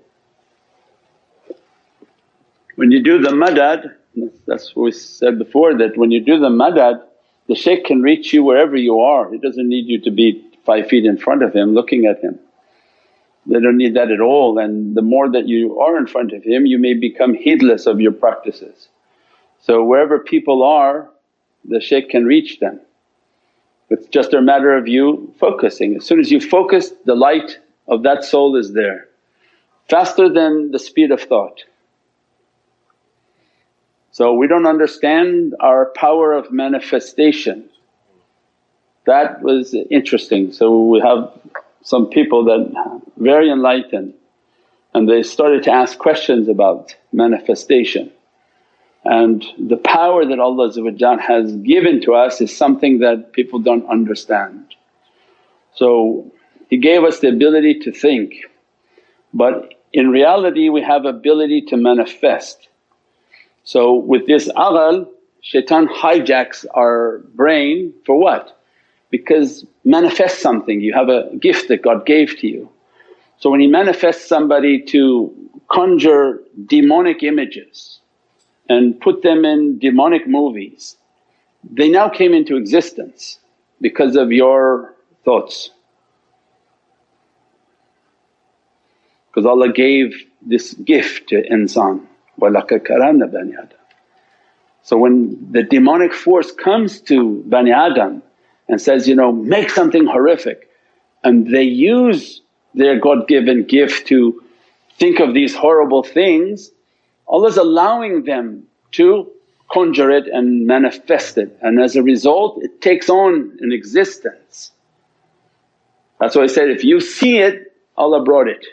When 2.77 2.91
you 2.91 3.03
do 3.03 3.19
the 3.19 3.31
madad 3.31 3.95
that's 4.47 4.75
what 4.77 4.85
we 4.85 4.93
said 4.93 5.39
before 5.39 5.77
that 5.77 5.97
when 5.97 6.11
you 6.11 6.21
do 6.21 6.39
the 6.39 6.49
madad 6.49 7.03
the 7.49 7.55
shaykh 7.55 7.85
can 7.85 8.01
reach 8.01 8.33
you 8.33 8.43
wherever 8.43 8.77
you 8.77 9.01
are, 9.01 9.31
he 9.31 9.39
doesn't 9.39 9.69
need 9.69 9.87
you 9.87 10.01
to 10.01 10.11
be 10.11 10.43
five 10.65 10.89
feet 10.89 11.05
in 11.05 11.19
front 11.19 11.43
of 11.43 11.53
him 11.53 11.75
looking 11.75 12.07
at 12.07 12.21
him. 12.21 12.39
They 13.47 13.61
don't 13.61 13.77
need 13.77 13.95
that 13.95 14.11
at 14.11 14.21
all 14.21 14.59
and 14.59 14.97
the 14.97 15.03
more 15.03 15.31
that 15.31 15.47
you 15.47 15.81
are 15.81 15.97
in 15.99 16.07
front 16.07 16.33
of 16.33 16.43
him 16.43 16.67
you 16.67 16.79
may 16.79 16.95
become 16.95 17.35
heedless 17.35 17.87
of 17.87 18.01
your 18.01 18.13
practices. 18.13 18.89
So 19.61 19.85
wherever 19.85 20.19
people 20.19 20.63
are 20.63 21.11
the 21.65 21.81
shaykh 21.81 22.11
can 22.11 22.25
reach 22.25 22.61
them. 22.61 22.81
It's 23.91 24.07
just 24.09 24.35
a 24.35 24.41
matter 24.41 24.77
of 24.77 24.89
you 24.89 25.33
focusing. 25.39 25.97
As 25.97 26.05
soon 26.05 26.21
as 26.21 26.31
you 26.31 26.41
focus 26.41 26.93
the 27.05 27.15
light 27.15 27.59
of 27.87 28.03
that 28.03 28.25
soul 28.25 28.57
is 28.57 28.73
there, 28.73 29.09
faster 29.89 30.29
than 30.29 30.71
the 30.71 30.79
speed 30.79 31.11
of 31.11 31.21
thought. 31.21 31.65
So 34.13 34.33
we 34.33 34.47
don't 34.47 34.67
understand 34.67 35.55
our 35.61 35.87
power 35.97 36.33
of 36.33 36.51
manifestation. 36.53 37.69
That 39.07 39.43
was 39.43 39.75
interesting. 39.91 40.53
So 40.53 40.83
we 40.85 41.01
have 41.01 41.33
some 41.85 42.09
people 42.09 42.45
that 42.45 43.01
very 43.17 43.51
enlightened 43.51 44.15
and 44.95 45.09
they 45.09 45.23
started 45.23 45.63
to 45.65 45.71
ask 45.71 45.99
questions 45.99 46.49
about 46.49 46.97
manifestation. 47.13 48.11
And 49.05 49.45
the 49.59 49.77
power 49.77 50.25
that 50.25 50.39
Allah 50.39 50.73
has 51.21 51.53
given 51.57 52.01
to 52.03 52.15
us 52.15 52.41
is 52.41 52.57
something 52.57 52.99
that 53.01 53.33
people 53.33 53.59
don't 53.59 53.89
understand. 53.89 54.75
So 55.75 56.33
He 56.69 56.79
gave 56.79 57.05
us 57.05 57.21
the 57.21 57.29
ability 57.29 57.81
to 57.81 57.93
think 57.93 58.35
but 59.35 59.75
in 59.93 60.11
reality 60.11 60.69
we 60.69 60.81
have 60.83 61.05
ability 61.05 61.63
to 61.63 61.77
manifest. 61.77 62.69
So 63.65 63.95
with 63.95 64.27
this 64.27 64.49
aql 64.51 65.09
shaitan 65.43 65.89
hijacks 65.89 66.65
our 66.75 67.19
brain 67.35 67.93
for 68.07 68.17
what? 68.17 68.64
Because 69.14 69.66
manifest 69.84 70.40
something, 70.40 70.82
you 70.82 70.94
have 70.94 71.10
a 71.10 71.36
gift 71.38 71.68
that 71.70 71.82
God 71.82 72.06
gave 72.06 72.38
to 72.40 72.48
you. 72.48 72.70
So 73.40 73.50
when 73.50 73.60
he 73.60 73.68
manifests 73.68 74.28
somebody 74.28 74.82
to 74.86 75.34
conjure 75.72 76.42
demonic 76.66 77.24
images 77.24 78.00
and 78.68 79.00
put 79.00 79.24
them 79.24 79.46
in 79.46 79.80
demonic 79.80 80.28
movies, 80.28 80.98
they 81.72 81.90
now 81.90 82.10
came 82.10 82.34
into 82.34 82.56
existence 82.56 83.40
because 83.82 84.16
of 84.16 84.32
your 84.32 84.94
thoughts. 85.26 85.72
Because 89.28 89.46
Allah 89.46 89.72
gave 89.72 90.14
this 90.42 90.74
gift 90.74 91.30
to 91.30 91.42
insan 91.50 92.06
وَلَقَدْ 92.40 92.88
كَرَمْنَا 92.88 93.32
Bani 93.32 93.54
Adam. 93.54 93.78
So 94.84 94.98
when 94.98 95.52
the 95.52 95.64
demonic 95.64 96.14
force 96.14 96.52
comes 96.52 97.02
to 97.02 97.44
Bani 97.46 97.72
Adam 97.72 98.24
and 98.69 98.81
says, 98.81 99.07
you 99.09 99.15
know, 99.15 99.33
make 99.33 99.71
something 99.71 100.07
horrific 100.07 100.71
and 101.23 101.53
they 101.53 101.63
use 101.63 102.41
their 102.75 102.99
God 102.99 103.29
given 103.29 103.65
gift 103.65 104.07
to 104.09 104.43
think 104.99 105.21
of 105.21 105.35
these 105.35 105.55
horrible 105.55 106.03
things, 106.03 106.71
Allah's 107.27 107.57
allowing 107.57 108.25
them 108.25 108.67
to 108.93 109.31
conjure 109.73 110.11
it 110.11 110.27
and 110.29 110.67
manifest 110.67 111.39
it 111.39 111.57
and 111.63 111.81
as 111.81 111.97
a 111.97 112.03
result 112.03 112.63
it 112.63 112.81
takes 112.81 113.09
on 113.09 113.57
an 113.61 113.73
existence. 113.73 114.71
That's 116.21 116.37
why 116.37 116.43
I 116.43 116.47
said, 116.47 116.71
if 116.71 116.85
you 116.85 117.01
see 117.01 117.39
it 117.39 117.75
Allah 117.97 118.23
brought 118.23 118.49
it 118.49 118.65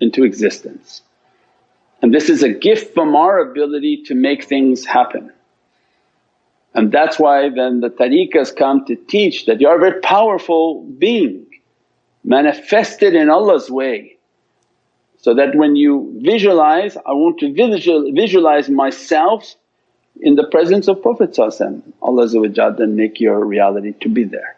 into 0.00 0.24
existence. 0.24 1.02
And 2.02 2.14
this 2.14 2.30
is 2.30 2.42
a 2.42 2.48
gift 2.48 2.94
from 2.94 3.14
our 3.14 3.38
ability 3.38 4.04
to 4.04 4.14
make 4.14 4.44
things 4.44 4.86
happen. 4.86 5.32
And 6.74 6.92
that's 6.92 7.18
why 7.18 7.48
then 7.48 7.80
the 7.80 7.90
tariqahs 7.90 8.54
come 8.54 8.84
to 8.86 8.96
teach 8.96 9.46
that 9.46 9.60
you 9.60 9.68
are 9.68 9.76
a 9.76 9.80
very 9.80 10.00
powerful 10.00 10.82
being 10.98 11.46
manifested 12.24 13.14
in 13.14 13.28
Allah's 13.28 13.70
way. 13.70 14.16
So 15.18 15.34
that 15.34 15.54
when 15.54 15.76
you 15.76 16.16
visualize, 16.22 16.96
I 16.96 17.12
want 17.12 17.38
to 17.40 17.52
visual, 17.52 18.10
visualize 18.12 18.70
myself 18.70 19.54
in 20.20 20.36
the 20.36 20.46
presence 20.46 20.88
of 20.88 21.02
Prophet 21.02 21.38
Allah 21.38 22.28
then 22.78 22.96
make 22.96 23.20
your 23.20 23.44
reality 23.44 23.92
to 24.00 24.08
be 24.08 24.24
there. 24.24 24.56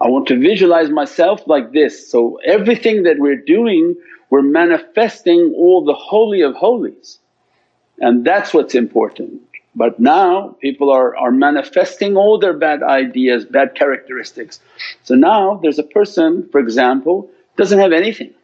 I 0.00 0.08
want 0.08 0.26
to 0.28 0.38
visualize 0.38 0.90
myself 0.90 1.42
like 1.46 1.72
this. 1.72 2.10
So 2.10 2.38
everything 2.44 3.02
that 3.02 3.18
we're 3.18 3.36
doing 3.36 3.96
we're 4.30 4.42
manifesting 4.42 5.54
all 5.56 5.84
the 5.84 5.94
holy 5.94 6.42
of 6.42 6.54
holies 6.54 7.18
and 8.00 8.24
that's 8.24 8.54
what's 8.54 8.74
important. 8.74 9.40
But 9.78 9.98
now 9.98 10.56
people 10.60 10.90
are, 10.90 11.16
are 11.16 11.30
manifesting 11.30 12.16
all 12.16 12.38
their 12.38 12.52
bad 12.52 12.82
ideas, 12.82 13.46
bad 13.46 13.74
characteristics. 13.74 14.60
So 15.04 15.14
now 15.14 15.60
there's 15.62 15.78
a 15.78 15.88
person 15.98 16.48
for 16.50 16.58
example 16.60 17.30
doesn't 17.56 17.78
have 17.78 17.92
anything 17.92 18.34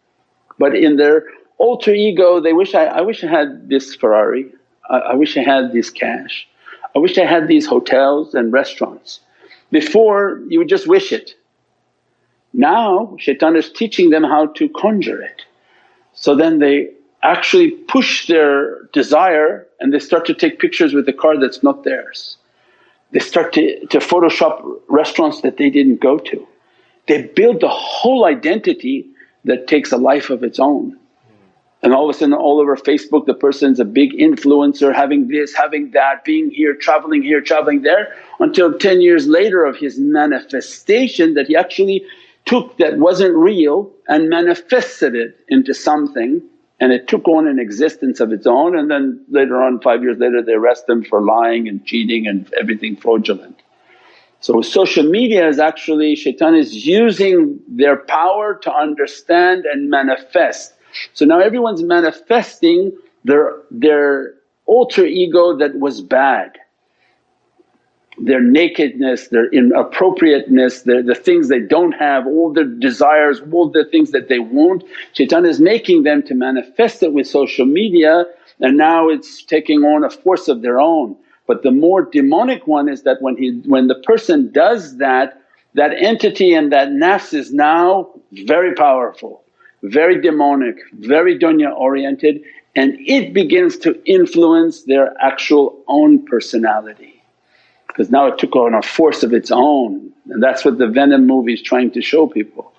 but 0.59 0.75
in 0.75 0.97
their 0.97 1.25
alter 1.59 1.93
ego 1.93 2.41
they 2.41 2.53
wish, 2.53 2.75
I, 2.75 2.87
I 2.87 3.01
wish 3.01 3.25
I 3.25 3.29
had 3.29 3.69
this 3.69 3.95
Ferrari, 3.95 4.53
I, 4.91 4.99
I 4.99 5.15
wish 5.15 5.37
I 5.37 5.43
had 5.43 5.73
this 5.73 5.91
cash, 5.91 6.49
I 6.95 6.99
wish 6.99 7.19
I 7.19 7.25
had 7.25 7.49
these 7.49 7.67
hotels 7.67 8.35
and 8.35 8.53
restaurants. 8.53 9.21
Before 9.71 10.41
you 10.49 10.59
would 10.59 10.69
just 10.69 10.87
wish 10.87 11.13
it, 11.13 11.35
now 12.53 13.17
shaitan 13.19 13.57
is 13.57 13.71
teaching 13.71 14.11
them 14.11 14.23
how 14.23 14.47
to 14.47 14.69
conjure 14.69 15.21
it. 15.21 15.43
So 16.13 16.37
then 16.37 16.61
they 16.61 16.91
actually 17.25 17.71
push 17.71 18.27
their 18.27 18.85
desire 18.93 19.67
and 19.81 19.93
they 19.93 19.99
start 19.99 20.27
to 20.27 20.35
take 20.35 20.61
pictures 20.61 20.93
with 20.93 21.07
the 21.07 21.13
car 21.13 21.41
that's 21.41 21.63
not 21.63 21.83
theirs. 21.83 22.37
They 23.13 23.21
start 23.21 23.53
to, 23.55 23.87
to 23.87 23.99
photoshop 23.99 24.63
restaurants 24.89 25.41
that 25.41 25.57
they 25.57 25.71
didn't 25.71 26.01
go 26.01 26.19
to. 26.19 26.47
They 27.07 27.23
build 27.23 27.61
the 27.61 27.69
whole 27.69 28.25
identity 28.27 29.07
that 29.45 29.67
takes 29.67 29.91
a 29.93 29.97
life 29.97 30.31
of 30.31 30.43
its 30.43 30.59
own. 30.59 30.99
And 31.83 31.93
all 31.93 32.09
of 32.09 32.17
a 32.17 32.19
sudden 32.19 32.33
all 32.35 32.61
over 32.61 32.77
Facebook 32.77 33.27
the 33.27 33.35
person's 33.35 33.79
a 33.79 33.85
big 33.85 34.13
influencer 34.13 34.95
having 34.95 35.29
this, 35.29 35.55
having 35.55 35.91
that, 35.91 36.25
being 36.25 36.51
here, 36.51 36.75
travelling 36.75 37.23
here, 37.23 37.43
travelling 37.43 37.83
there 37.83 38.15
until 38.41 38.79
10 38.79 39.01
years 39.03 39.27
later 39.27 39.65
of 39.65 39.77
his 39.77 39.99
manifestation 39.99 41.35
that 41.35 41.47
he 41.47 41.57
actually 41.57 42.05
took 42.47 42.77
that 42.79 42.99
wasn't 42.99 43.35
real 43.35 43.91
and 44.09 44.29
manifested 44.29 45.15
it 45.15 45.39
into 45.49 45.75
something 45.75 46.43
and 46.81 46.93
it 46.93 47.09
took 47.09 47.27
on 47.29 47.47
an 47.47 47.59
existence 47.59 48.21
of 48.21 48.33
its 48.33 48.47
own 48.47 48.77
and 48.77 48.91
then 48.91 49.25
later 49.29 49.63
on 49.63 49.81
five 49.81 50.03
years 50.03 50.19
later 50.19 50.43
they 50.43 50.53
arrest 50.53 50.87
them 50.87 51.05
for 51.05 51.23
lying 51.23 51.69
and 51.69 51.85
cheating 51.85 52.27
and 52.27 52.53
everything 52.55 52.97
fraudulent. 52.97 53.63
So 54.41 54.61
social 54.61 55.05
media 55.05 55.49
is 55.49 55.59
actually 55.59 56.17
shaitan 56.17 56.55
is 56.55 56.87
using 56.87 57.59
their 57.69 57.97
power 57.97 58.55
to 58.63 58.75
understand 58.75 59.65
and 59.65 59.89
manifest. 59.89 60.75
So 61.15 61.25
now 61.25 61.41
everyone's 61.41 61.83
manifesting 61.83 62.93
their, 63.25 63.55
their 63.71 64.35
alter 64.67 65.07
ego 65.07 65.57
that 65.57 65.79
was 65.79 66.01
bad 66.01 66.59
their 68.19 68.41
nakedness, 68.41 69.29
their 69.29 69.51
inappropriateness, 69.51 70.83
their, 70.83 71.03
the 71.03 71.15
things 71.15 71.49
they 71.49 71.61
don't 71.61 71.93
have, 71.93 72.27
all 72.27 72.53
their 72.53 72.65
desires, 72.65 73.41
all 73.53 73.69
the 73.69 73.85
things 73.85 74.13
that 74.13 74.29
they 74.29 74.39
want. 74.39 74.85
Shaitan 75.13 75.45
is 75.47 75.61
making 75.61 76.05
them 76.05 76.23
to 76.25 76.35
manifest 76.35 77.03
it 77.03 77.13
with 77.13 77.27
social 77.27 77.67
media 77.67 78.25
and 78.61 78.77
now 78.77 79.09
it's 79.09 79.43
taking 79.43 79.81
on 79.81 80.05
a 80.05 80.11
force 80.11 80.49
of 80.49 80.63
their 80.63 80.81
own. 80.81 81.17
But 81.47 81.63
the 81.63 81.73
more 81.73 82.03
demonic 82.03 82.67
one 82.67 82.89
is 82.89 83.03
that 83.03 83.21
when 83.21 83.37
he 83.37 83.61
when 83.67 83.89
the 83.89 83.97
person 83.97 84.51
does 84.53 84.97
that, 84.99 85.41
that 85.75 85.93
entity 85.99 86.55
and 86.55 86.73
that 86.73 86.89
nafs 86.89 87.35
is 87.35 87.53
now 87.53 88.11
very 88.33 88.75
powerful, 88.75 89.43
very 89.83 90.21
demonic, 90.21 90.77
very 90.95 91.39
dunya 91.39 91.75
oriented 91.77 92.43
and 92.77 92.95
it 93.01 93.33
begins 93.33 93.77
to 93.79 94.03
influence 94.05 94.85
their 94.85 95.15
actual 95.21 95.83
own 95.87 96.25
personality 96.25 97.14
because 97.95 98.11
now 98.11 98.27
it 98.27 98.39
took 98.39 98.57
on 98.57 98.75
a 98.75 98.83
force 98.83 99.23
of 99.23 99.33
its 99.33 99.53
own 99.53 100.13
and 100.31 100.43
that's 100.43 100.65
what 100.65 100.79
the 100.79 100.89
Venom 100.89 101.27
movie 101.27 101.55
is 101.55 101.63
trying 101.63 101.91
to 101.93 102.03
show 102.03 102.27
people 102.27 102.73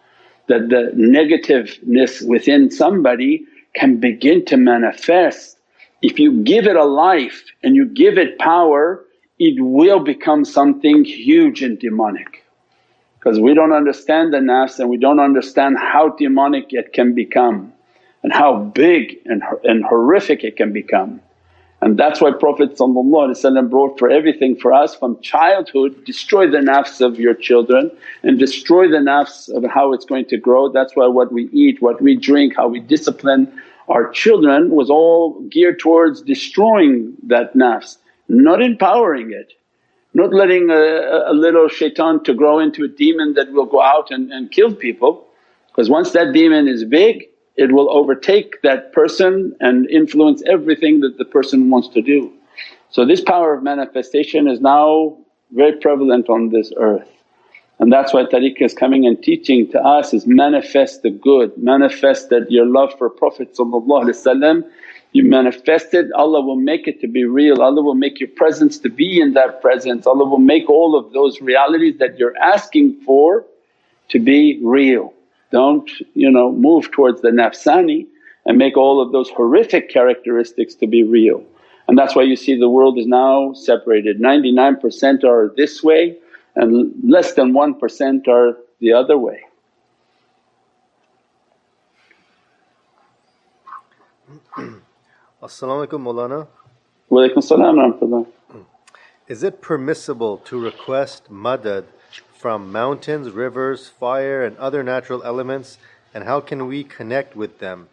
that 0.47 0.69
the 0.69 0.91
negativeness 0.95 2.21
within 2.27 2.69
somebody 2.69 3.45
can 3.73 3.97
begin 3.97 4.45
to 4.45 4.57
manifest. 4.57 5.57
If 6.01 6.19
you 6.19 6.43
give 6.43 6.67
it 6.67 6.75
a 6.75 6.85
life 6.85 7.43
and 7.63 7.75
you 7.75 7.85
give 7.85 8.17
it 8.17 8.37
power 8.37 9.05
it 9.39 9.61
will 9.61 9.99
become 9.99 10.45
something 10.45 11.03
huge 11.03 11.61
and 11.61 11.77
demonic 11.79 12.43
because 13.19 13.39
we 13.39 13.53
don't 13.53 13.73
understand 13.73 14.33
the 14.33 14.37
nafs 14.37 14.79
and 14.79 14.89
we 14.89 14.97
don't 14.97 15.19
understand 15.19 15.77
how 15.77 16.09
demonic 16.09 16.67
it 16.69 16.93
can 16.93 17.13
become 17.13 17.73
and 18.23 18.31
how 18.31 18.57
big 18.57 19.17
and, 19.25 19.43
and 19.63 19.83
horrific 19.83 20.43
it 20.43 20.55
can 20.55 20.71
become. 20.71 21.19
And 21.85 21.99
that's 21.99 22.19
why 22.19 22.31
Prophet 22.31 22.75
brought 22.79 23.99
for 23.99 24.09
everything 24.09 24.55
for 24.55 24.73
us 24.73 24.95
from 24.95 25.21
childhood, 25.21 26.03
destroy 26.03 26.49
the 26.49 26.57
nafs 26.57 26.99
of 26.99 27.19
your 27.19 27.35
children 27.35 27.91
and 28.23 28.39
destroy 28.39 28.87
the 28.87 28.97
nafs 28.97 29.55
of 29.55 29.63
how 29.69 29.93
it's 29.93 30.03
going 30.03 30.25
to 30.25 30.37
grow. 30.37 30.67
That's 30.67 30.95
why 30.95 31.05
what 31.05 31.31
we 31.31 31.47
eat, 31.53 31.83
what 31.83 32.01
we 32.01 32.15
drink, 32.15 32.55
how 32.57 32.67
we 32.67 32.79
discipline 32.79 33.61
our 33.87 34.09
children 34.09 34.71
was 34.71 34.89
all 34.89 35.39
geared 35.41 35.77
towards 35.77 36.23
destroying 36.23 37.13
that 37.27 37.53
nafs, 37.53 37.97
not 38.29 38.63
empowering 38.63 39.31
it. 39.31 39.53
Not 40.15 40.33
letting 40.33 40.71
a, 40.71 41.25
a 41.27 41.33
little 41.33 41.67
shaitan 41.67 42.23
to 42.23 42.33
grow 42.33 42.57
into 42.57 42.85
a 42.85 42.87
demon 42.87 43.35
that 43.35 43.51
will 43.51 43.67
go 43.67 43.83
out 43.83 44.09
and, 44.09 44.31
and 44.31 44.49
kill 44.49 44.73
people 44.73 45.27
because 45.67 45.87
once 45.87 46.13
that 46.13 46.33
demon 46.33 46.67
is 46.67 46.83
big 46.83 47.25
it 47.57 47.71
will 47.71 47.89
overtake 47.89 48.61
that 48.61 48.91
person 48.93 49.55
and 49.61 49.89
influence 49.89 50.43
everything 50.45 50.99
that 50.99 51.17
the 51.17 51.25
person 51.25 51.69
wants 51.69 51.87
to 51.89 52.01
do. 52.01 52.31
So 52.89 53.05
this 53.05 53.21
power 53.21 53.53
of 53.53 53.63
manifestation 53.63 54.47
is 54.47 54.59
now 54.61 55.17
very 55.51 55.73
prevalent 55.73 56.29
on 56.29 56.49
this 56.49 56.71
earth. 56.77 57.09
And 57.79 57.91
that's 57.91 58.13
why 58.13 58.23
tariqah 58.23 58.61
is 58.61 58.73
coming 58.73 59.05
and 59.05 59.21
teaching 59.21 59.69
to 59.71 59.79
us 59.81 60.13
is 60.13 60.25
manifest 60.25 61.03
the 61.03 61.09
good, 61.09 61.57
manifest 61.57 62.29
that 62.29 62.49
your 62.49 62.65
love 62.65 62.97
for 62.97 63.09
Prophet 63.09 63.57
you 65.15 65.23
manifest 65.23 65.93
it, 65.93 66.11
Allah 66.13 66.41
will 66.41 66.57
make 66.57 66.89
it 66.89 66.99
to 66.99 67.07
be 67.07 67.23
real, 67.23 67.61
Allah 67.61 67.81
will 67.81 67.95
make 67.95 68.19
your 68.19 68.29
presence 68.29 68.77
to 68.79 68.89
be 68.89 69.21
in 69.21 69.33
that 69.33 69.61
presence, 69.61 70.05
Allah 70.05 70.25
will 70.25 70.39
make 70.39 70.69
all 70.69 70.93
of 70.93 71.13
those 71.13 71.39
realities 71.39 71.97
that 71.99 72.17
you're 72.19 72.37
asking 72.37 72.99
for 73.05 73.45
to 74.09 74.19
be 74.19 74.59
real. 74.61 75.13
Don't 75.55 75.89
you 76.15 76.29
know 76.29 76.51
move 76.51 76.91
towards 76.91 77.21
the 77.21 77.29
nafsani 77.29 78.07
and 78.45 78.57
make 78.57 78.75
all 78.75 78.99
of 79.01 79.13
those 79.13 79.29
horrific 79.29 79.89
characteristics 79.89 80.75
to 80.75 80.85
be 80.85 81.01
real. 81.01 81.41
And 81.87 81.97
that's 81.97 82.13
why 82.13 82.23
you 82.23 82.35
see 82.35 82.59
the 82.59 82.67
world 82.67 82.97
is 82.99 83.07
now 83.07 83.53
separated, 83.53 84.19
99% 84.19 85.23
are 85.23 85.53
this 85.55 85.81
way 85.81 86.17
and 86.57 86.91
less 87.09 87.35
than 87.35 87.53
1% 87.53 88.27
are 88.27 88.57
the 88.81 88.91
other 88.91 89.17
way. 89.17 89.39
As-salamu 95.41 95.87
alaykum 95.87 96.01
Mawlana. 96.03 96.47
Wa 97.07 97.29
salam 97.39 98.27
Is 99.29 99.41
it 99.41 99.61
permissible 99.61 100.37
to 100.49 100.59
request 100.59 101.31
madad 101.31 101.85
from 102.37 102.71
mountains, 102.71 103.29
rivers, 103.31 103.87
fire 103.87 104.43
and 104.43 104.57
other 104.57 104.83
natural 104.83 105.23
elements 105.23 105.77
and 106.13 106.23
how 106.23 106.39
can 106.39 106.67
we 106.67 106.83
connect 106.83 107.35
with 107.35 107.59
them? 107.59 107.89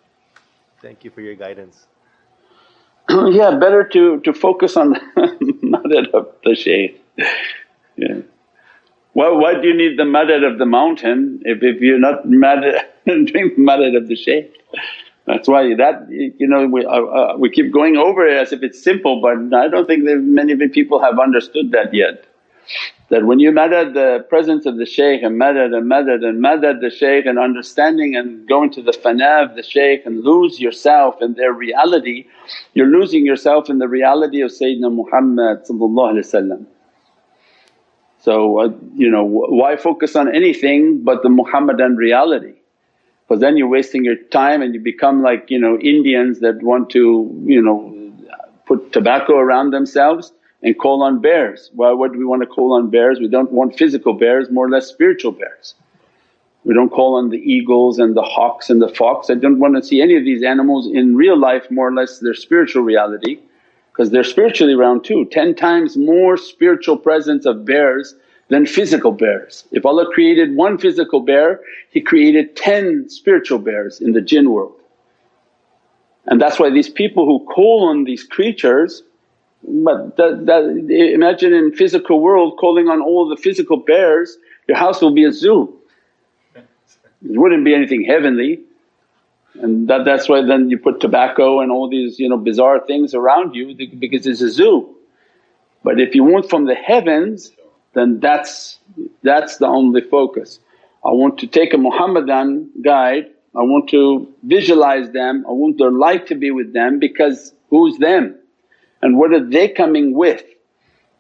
Thank 0.80 1.04
you 1.04 1.10
for 1.10 1.20
your 1.20 1.34
guidance. 1.34 1.86
yeah, 3.10 3.50
better 3.58 3.84
to, 3.92 4.20
to 4.20 4.32
focus 4.32 4.76
on 4.76 4.94
madad 5.16 6.10
of 6.10 6.28
the 6.44 6.54
shaykh. 6.54 7.02
Yeah. 7.96 8.20
Why, 9.12 9.28
why 9.30 9.60
do 9.60 9.68
you 9.68 9.76
need 9.76 9.98
the 9.98 10.04
madad 10.04 10.50
of 10.50 10.58
the 10.58 10.66
mountain 10.66 11.42
if, 11.44 11.62
if 11.62 11.80
you're 11.80 11.98
not 11.98 12.24
madad, 12.26 12.82
doing 13.06 13.26
the 13.56 13.62
madad 13.62 13.96
of 13.96 14.08
the 14.08 14.16
shaykh? 14.16 14.52
That's 15.26 15.46
why 15.46 15.74
that 15.76 16.08
you 16.10 16.48
know 16.48 16.66
we, 16.66 16.84
uh, 16.84 16.90
uh, 16.90 17.36
we 17.38 17.48
keep 17.48 17.72
going 17.72 17.96
over 17.96 18.26
it 18.26 18.36
as 18.36 18.52
if 18.52 18.62
it's 18.62 18.82
simple 18.82 19.20
but 19.20 19.56
I 19.56 19.68
don't 19.68 19.86
think 19.86 20.04
that 20.06 20.16
many 20.16 20.56
people 20.68 21.00
have 21.00 21.20
understood 21.20 21.70
that 21.70 21.94
yet 21.94 22.26
that 23.12 23.26
when 23.26 23.38
you 23.38 23.52
madad 23.52 23.92
the 23.92 24.24
presence 24.30 24.64
of 24.64 24.78
the 24.78 24.86
shaykh 24.86 25.22
and 25.22 25.38
madad 25.38 25.76
and 25.76 25.90
madad 25.90 26.24
and 26.24 26.42
madad 26.42 26.80
the 26.80 26.88
shaykh 26.90 27.26
and 27.26 27.38
understanding 27.38 28.16
and 28.16 28.48
going 28.48 28.70
to 28.70 28.82
the 28.82 28.92
fana 28.92 29.44
of 29.44 29.54
the 29.54 29.62
shaykh 29.62 30.06
and 30.06 30.24
lose 30.24 30.58
yourself 30.58 31.20
in 31.20 31.34
their 31.34 31.52
reality, 31.52 32.26
you're 32.72 32.86
losing 32.86 33.26
yourself 33.26 33.68
in 33.68 33.78
the 33.78 33.86
reality 33.86 34.40
of 34.40 34.50
Sayyidina 34.50 34.90
Muhammad 34.90 35.66
So 38.18 38.60
uh, 38.60 38.68
you 38.94 39.10
know 39.10 39.24
why 39.24 39.76
focus 39.76 40.16
on 40.16 40.34
anything 40.34 41.04
but 41.04 41.22
the 41.22 41.28
Muhammadan 41.28 41.96
reality? 41.96 42.54
Because 43.28 43.40
then 43.42 43.58
you're 43.58 43.68
wasting 43.68 44.04
your 44.06 44.16
time 44.30 44.62
and 44.62 44.72
you 44.74 44.80
become 44.80 45.22
like 45.22 45.50
you 45.50 45.58
know 45.58 45.78
Indians 45.78 46.40
that 46.40 46.62
want 46.62 46.88
to 46.90 47.30
you 47.44 47.60
know 47.60 47.92
put 48.64 48.92
tobacco 48.92 49.36
around 49.36 49.72
themselves 49.72 50.32
and 50.62 50.78
call 50.78 51.02
on 51.02 51.20
bears. 51.20 51.70
Why 51.74 51.92
what 51.92 52.12
do 52.12 52.18
we 52.18 52.24
want 52.24 52.42
to 52.42 52.46
call 52.46 52.72
on 52.72 52.90
bears? 52.90 53.18
We 53.18 53.28
don't 53.28 53.52
want 53.52 53.76
physical 53.76 54.14
bears, 54.14 54.50
more 54.50 54.66
or 54.66 54.70
less 54.70 54.86
spiritual 54.86 55.32
bears. 55.32 55.74
We 56.64 56.74
don't 56.74 56.90
call 56.90 57.16
on 57.16 57.30
the 57.30 57.38
eagles 57.38 57.98
and 57.98 58.16
the 58.16 58.22
hawks 58.22 58.70
and 58.70 58.80
the 58.80 58.88
fox. 58.88 59.30
I 59.30 59.34
don't 59.34 59.58
want 59.58 59.74
to 59.74 59.82
see 59.82 60.00
any 60.00 60.16
of 60.16 60.24
these 60.24 60.44
animals 60.44 60.86
in 60.86 61.16
real 61.16 61.36
life 61.36 61.68
more 61.70 61.88
or 61.88 61.92
less 61.92 62.20
their 62.20 62.34
spiritual 62.34 62.82
reality 62.84 63.40
because 63.90 64.10
they're 64.10 64.22
spiritually 64.22 64.74
around 64.74 65.04
too. 65.04 65.24
Ten 65.26 65.54
times 65.54 65.96
more 65.96 66.36
spiritual 66.36 66.96
presence 66.96 67.46
of 67.46 67.64
bears 67.64 68.14
than 68.48 68.64
physical 68.66 69.10
bears. 69.10 69.64
If 69.72 69.84
Allah 69.84 70.06
created 70.12 70.54
one 70.54 70.78
physical 70.78 71.20
bear, 71.20 71.60
He 71.90 72.00
created 72.00 72.54
ten 72.54 73.08
spiritual 73.08 73.58
bears 73.58 74.00
in 74.00 74.12
the 74.12 74.20
jinn 74.20 74.52
world. 74.52 74.74
And 76.26 76.40
that's 76.40 76.60
why 76.60 76.70
these 76.70 76.88
people 76.88 77.26
who 77.26 77.44
call 77.46 77.88
on 77.88 78.04
these 78.04 78.22
creatures 78.22 79.02
But 79.64 80.16
that, 80.16 80.46
that, 80.46 80.64
imagine 81.14 81.52
in 81.52 81.72
physical 81.72 82.20
world 82.20 82.58
calling 82.58 82.88
on 82.88 83.00
all 83.00 83.28
the 83.28 83.36
physical 83.36 83.76
bears, 83.76 84.36
your 84.66 84.76
house 84.76 85.00
will 85.00 85.14
be 85.14 85.24
a 85.24 85.32
zoo. 85.32 85.78
It 86.54 87.38
wouldn't 87.38 87.64
be 87.64 87.74
anything 87.74 88.04
heavenly 88.04 88.60
and 89.54 89.88
that, 89.88 90.04
that's 90.04 90.28
why 90.28 90.42
then 90.42 90.70
you 90.70 90.78
put 90.78 91.00
tobacco 91.00 91.60
and 91.60 91.70
all 91.70 91.88
these 91.88 92.18
you 92.18 92.28
know 92.28 92.38
bizarre 92.38 92.80
things 92.86 93.14
around 93.14 93.54
you 93.54 93.74
because 93.98 94.26
it's 94.26 94.40
a 94.40 94.48
zoo. 94.48 94.96
But 95.84 96.00
if 96.00 96.14
you 96.14 96.24
want 96.24 96.48
from 96.48 96.66
the 96.66 96.74
heavens 96.74 97.52
then 97.94 98.20
that's, 98.20 98.78
that's 99.22 99.58
the 99.58 99.66
only 99.66 100.00
focus. 100.00 100.60
I 101.04 101.10
want 101.10 101.38
to 101.40 101.46
take 101.46 101.74
a 101.74 101.78
Muhammadan 101.78 102.70
guide, 102.82 103.26
I 103.54 103.60
want 103.60 103.90
to 103.90 104.32
visualize 104.44 105.10
them, 105.10 105.44
I 105.46 105.52
want 105.52 105.76
their 105.76 105.90
light 105.90 106.26
to 106.28 106.34
be 106.34 106.50
with 106.50 106.72
them 106.72 106.98
because 106.98 107.52
who's 107.68 107.98
them 107.98 108.38
and 109.02 109.18
what 109.18 109.32
are 109.32 109.44
they 109.44 109.68
coming 109.68 110.14
with? 110.14 110.42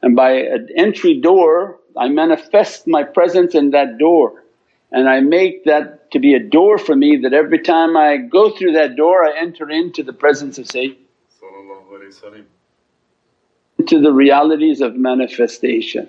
And 0.02 0.16
by 0.16 0.32
an 0.32 0.68
entry 0.76 1.20
door 1.20 1.78
I 1.96 2.08
manifest 2.08 2.86
my 2.86 3.02
presence 3.02 3.54
in 3.54 3.70
that 3.70 3.98
door 3.98 4.44
and 4.90 5.08
I 5.08 5.20
make 5.20 5.64
that 5.64 6.10
to 6.12 6.18
be 6.18 6.34
a 6.34 6.40
door 6.40 6.78
for 6.78 6.94
me 6.94 7.18
that 7.18 7.32
every 7.32 7.58
time 7.58 7.96
I 7.96 8.16
go 8.16 8.50
through 8.50 8.72
that 8.72 8.96
door 8.96 9.24
I 9.24 9.38
enter 9.38 9.70
into 9.70 10.02
the 10.02 10.12
presence 10.12 10.58
of 10.58 10.66
Sayyid 10.66 10.96
into 13.78 14.00
the 14.00 14.12
realities 14.12 14.80
of 14.80 14.94
manifestation. 14.94 16.08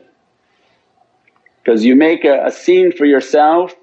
Because 1.58 1.84
you 1.84 1.96
make 1.96 2.24
a, 2.24 2.46
a, 2.46 2.52
scene 2.52 2.92
for 2.92 3.06
yourself, 3.06 3.74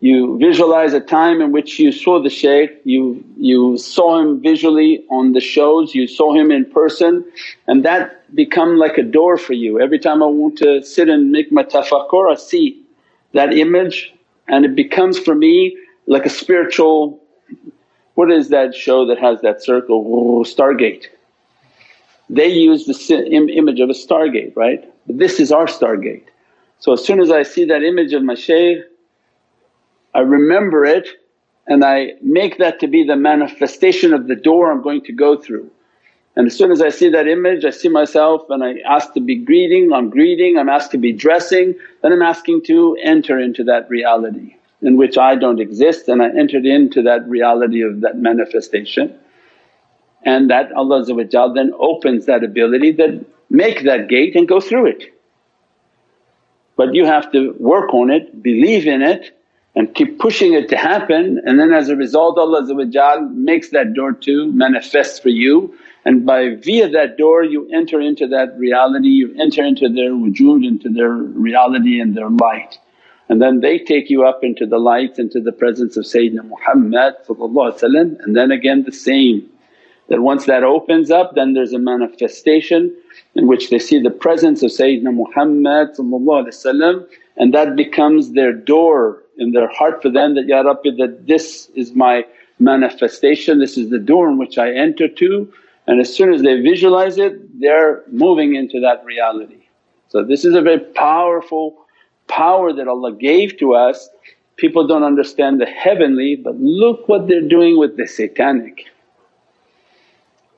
you 0.00 0.38
visualize 0.38 0.94
a 0.94 1.00
time 1.00 1.42
in 1.42 1.52
which 1.52 1.78
you 1.78 1.92
saw 1.92 2.22
the 2.22 2.30
shaykh, 2.30 2.70
you, 2.84 3.22
you 3.36 3.76
saw 3.76 4.18
him 4.18 4.40
visually 4.40 5.04
on 5.10 5.32
the 5.32 5.40
shows, 5.40 5.94
you 5.94 6.06
saw 6.06 6.32
him 6.34 6.50
in 6.50 6.64
person 6.64 7.24
and 7.66 7.84
that 7.84 8.34
become 8.34 8.78
like 8.78 8.96
a 8.96 9.02
door 9.02 9.36
for 9.36 9.52
you. 9.52 9.78
Every 9.78 9.98
time 9.98 10.22
I 10.22 10.26
want 10.26 10.56
to 10.58 10.82
sit 10.82 11.10
and 11.10 11.30
make 11.30 11.52
my 11.52 11.64
tafakkur 11.64 12.32
I 12.32 12.36
see 12.36 12.82
that 13.34 13.52
image 13.52 14.14
and 14.48 14.64
it 14.64 14.74
becomes 14.74 15.18
for 15.18 15.34
me 15.34 15.76
like 16.06 16.24
a 16.24 16.30
spiritual 16.30 17.20
what 18.14 18.30
is 18.30 18.48
that 18.48 18.74
show 18.74 19.06
that 19.06 19.18
has 19.18 19.40
that 19.42 19.62
circle, 19.62 20.44
Stargate. 20.44 21.06
They 22.28 22.48
use 22.48 22.84
the 22.86 23.26
image 23.32 23.80
of 23.80 23.88
a 23.88 23.92
stargate 23.92 24.54
right, 24.56 24.84
but 25.06 25.18
this 25.18 25.40
is 25.40 25.50
our 25.50 25.66
stargate. 25.66 26.24
So 26.78 26.92
as 26.92 27.04
soon 27.04 27.20
as 27.20 27.30
I 27.30 27.42
see 27.42 27.64
that 27.66 27.82
image 27.82 28.12
of 28.12 28.22
my 28.22 28.34
shaykh 28.34 28.84
I 30.14 30.20
remember 30.20 30.84
it 30.84 31.08
and 31.66 31.84
I 31.84 32.14
make 32.22 32.58
that 32.58 32.80
to 32.80 32.88
be 32.88 33.04
the 33.04 33.16
manifestation 33.16 34.12
of 34.12 34.26
the 34.26 34.34
door 34.34 34.70
I'm 34.70 34.82
going 34.82 35.04
to 35.04 35.12
go 35.12 35.36
through. 35.36 35.70
And 36.36 36.46
as 36.46 36.56
soon 36.56 36.72
as 36.72 36.80
I 36.80 36.88
see 36.88 37.08
that 37.10 37.28
image 37.28 37.64
I 37.64 37.70
see 37.70 37.88
myself 37.88 38.48
and 38.50 38.64
I 38.64 38.78
ask 38.88 39.12
to 39.14 39.20
be 39.20 39.36
greeting, 39.36 39.92
I'm 39.92 40.10
greeting, 40.10 40.58
I'm 40.58 40.68
asked 40.68 40.90
to 40.92 40.98
be 40.98 41.12
dressing, 41.12 41.74
then 42.02 42.12
I'm 42.12 42.22
asking 42.22 42.62
to 42.64 42.96
enter 43.02 43.38
into 43.38 43.62
that 43.64 43.88
reality 43.88 44.56
in 44.82 44.96
which 44.96 45.18
I 45.18 45.34
don't 45.34 45.60
exist 45.60 46.08
and 46.08 46.22
I 46.22 46.28
entered 46.30 46.66
into 46.66 47.02
that 47.02 47.28
reality 47.28 47.82
of 47.82 48.00
that 48.00 48.16
manifestation. 48.16 49.14
And 50.22 50.50
that 50.50 50.72
Allah 50.72 51.04
then 51.04 51.72
opens 51.78 52.26
that 52.26 52.44
ability 52.44 52.92
that 52.92 53.24
make 53.48 53.84
that 53.84 54.08
gate 54.08 54.36
and 54.36 54.48
go 54.48 54.60
through 54.60 54.86
it. 54.86 55.14
But 56.76 56.94
you 56.94 57.04
have 57.04 57.30
to 57.32 57.54
work 57.58 57.92
on 57.92 58.10
it, 58.10 58.42
believe 58.42 58.86
in 58.86 59.02
it 59.02 59.36
and 59.74 59.94
keep 59.94 60.18
pushing 60.18 60.54
it 60.54 60.68
to 60.68 60.76
happen. 60.76 61.40
And 61.44 61.58
then 61.58 61.72
as 61.72 61.88
a 61.88 61.96
result 61.96 62.38
Allah 62.38 63.30
makes 63.30 63.70
that 63.70 63.94
door 63.94 64.12
to 64.12 64.52
manifest 64.52 65.22
for 65.22 65.28
you. 65.28 65.74
And 66.04 66.26
by 66.26 66.54
via 66.56 66.88
that 66.88 67.16
door 67.18 67.44
you 67.44 67.68
enter 67.72 68.00
into 68.00 68.26
that 68.28 68.58
reality, 68.58 69.08
you 69.08 69.34
enter 69.38 69.62
into 69.62 69.88
their 69.88 70.10
wujood, 70.10 70.66
into 70.66 70.88
their 70.88 71.12
reality 71.12 72.00
and 72.00 72.16
their 72.16 72.30
light. 72.30 72.78
And 73.28 73.40
then 73.40 73.60
they 73.60 73.78
take 73.78 74.10
you 74.10 74.24
up 74.24 74.42
into 74.42 74.66
the 74.66 74.78
light, 74.78 75.18
into 75.18 75.40
the 75.40 75.52
presence 75.52 75.96
of 75.96 76.04
Sayyidina 76.04 76.44
Muhammad 76.48 77.14
and 77.28 78.36
then 78.36 78.50
again 78.50 78.82
the 78.82 78.92
same. 78.92 79.48
That 80.08 80.22
once 80.22 80.46
that 80.46 80.64
opens 80.64 81.12
up 81.12 81.36
then 81.36 81.52
there's 81.52 81.72
a 81.72 81.78
manifestation 81.78 82.92
in 83.36 83.46
which 83.46 83.70
they 83.70 83.78
see 83.78 84.00
the 84.00 84.10
presence 84.10 84.64
of 84.64 84.72
Sayyidina 84.72 85.14
Muhammad 85.14 85.90
and 87.36 87.54
that 87.54 87.76
becomes 87.76 88.32
their 88.32 88.52
door 88.52 89.19
in 89.40 89.52
their 89.52 89.68
heart 89.68 90.02
for 90.02 90.10
them 90.10 90.34
that, 90.34 90.46
Ya 90.46 90.60
Rabbi 90.60 90.90
that 90.98 91.26
this 91.26 91.70
is 91.74 91.92
my 91.92 92.24
manifestation, 92.60 93.58
this 93.58 93.76
is 93.76 93.88
the 93.88 93.98
door 93.98 94.28
in 94.28 94.38
which 94.38 94.58
I 94.58 94.70
enter 94.70 95.08
to 95.08 95.52
and 95.86 96.00
as 96.00 96.14
soon 96.14 96.32
as 96.32 96.42
they 96.42 96.60
visualize 96.60 97.18
it 97.18 97.60
they're 97.60 98.04
moving 98.08 98.54
into 98.54 98.78
that 98.80 99.04
reality. 99.04 99.62
So 100.08 100.22
this 100.22 100.44
is 100.44 100.54
a 100.54 100.60
very 100.60 100.78
powerful 100.78 101.86
power 102.28 102.72
that 102.72 102.86
Allah 102.86 103.12
gave 103.12 103.58
to 103.58 103.74
us. 103.74 104.08
People 104.56 104.86
don't 104.86 105.02
understand 105.02 105.60
the 105.60 105.66
heavenly 105.66 106.36
but 106.36 106.56
look 106.60 107.08
what 107.08 107.26
they're 107.26 107.48
doing 107.56 107.78
with 107.78 107.96
the 107.96 108.06
satanic. 108.06 108.84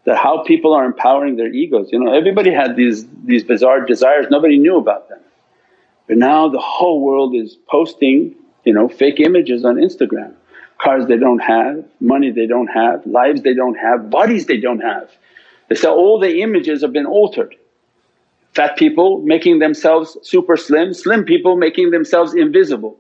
That 0.05 0.17
how 0.17 0.43
people 0.43 0.75
are 0.75 0.85
empowering 0.85 1.37
their 1.37 1.53
egos. 1.53 1.91
You 1.93 2.01
know 2.01 2.13
everybody 2.13 2.53
had 2.53 2.75
these, 2.75 3.07
these 3.25 3.45
bizarre 3.45 3.83
desires, 3.83 4.27
nobody 4.29 4.59
knew 4.59 4.77
about 4.77 5.09
them. 5.09 5.21
But 6.09 6.17
now 6.17 6.49
the 6.49 6.59
whole 6.59 7.01
world 7.01 7.37
is 7.37 7.57
posting 7.71 8.35
you 8.65 8.73
know 8.73 8.89
fake 8.89 9.21
images 9.21 9.65
on 9.65 9.77
Instagram 9.77 10.35
cars 10.83 11.07
they 11.07 11.17
don't 11.17 11.39
have, 11.39 11.85
money 12.01 12.31
they 12.31 12.47
don't 12.47 12.67
have, 12.67 13.07
lives 13.07 13.43
they 13.43 13.55
don't 13.55 13.77
have, 13.77 14.11
bodies 14.11 14.47
they 14.47 14.57
don't 14.57 14.81
have. 14.81 15.09
They 15.69 15.77
say 15.77 15.89
all 15.89 16.19
the 16.19 16.41
images 16.41 16.83
have 16.83 16.93
been 16.93 17.07
altered. 17.07 17.55
Fat 18.55 18.77
people 18.77 19.19
making 19.21 19.61
themselves 19.61 20.19
super 20.23 20.57
slim, 20.57 20.93
slim 20.93 21.25
people 21.25 21.57
making 21.57 21.91
themselves 21.91 22.35
invisible. 22.35 22.99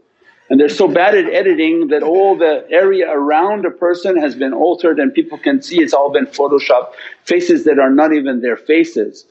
And 0.48 0.61
they're 0.61 0.68
so 0.68 0.88
bad 0.88 1.14
at 1.14 1.27
editing 1.33 1.88
that 1.88 2.03
all 2.03 2.37
the 2.37 2.66
area 2.70 3.11
around 3.11 3.64
a 3.64 3.70
person 3.70 4.16
has 4.16 4.35
been 4.35 4.53
altered 4.53 4.98
and 4.98 5.12
people 5.12 5.38
can 5.38 5.61
see 5.61 5.81
it's 5.81 5.92
all 5.92 6.11
been 6.12 6.27
photoshopped, 6.27 6.92
faces 7.25 7.64
that 7.64 7.79
are 7.79 7.90
not 7.90 8.12
even 8.12 8.40
their 8.40 8.57
faces. 8.57 9.27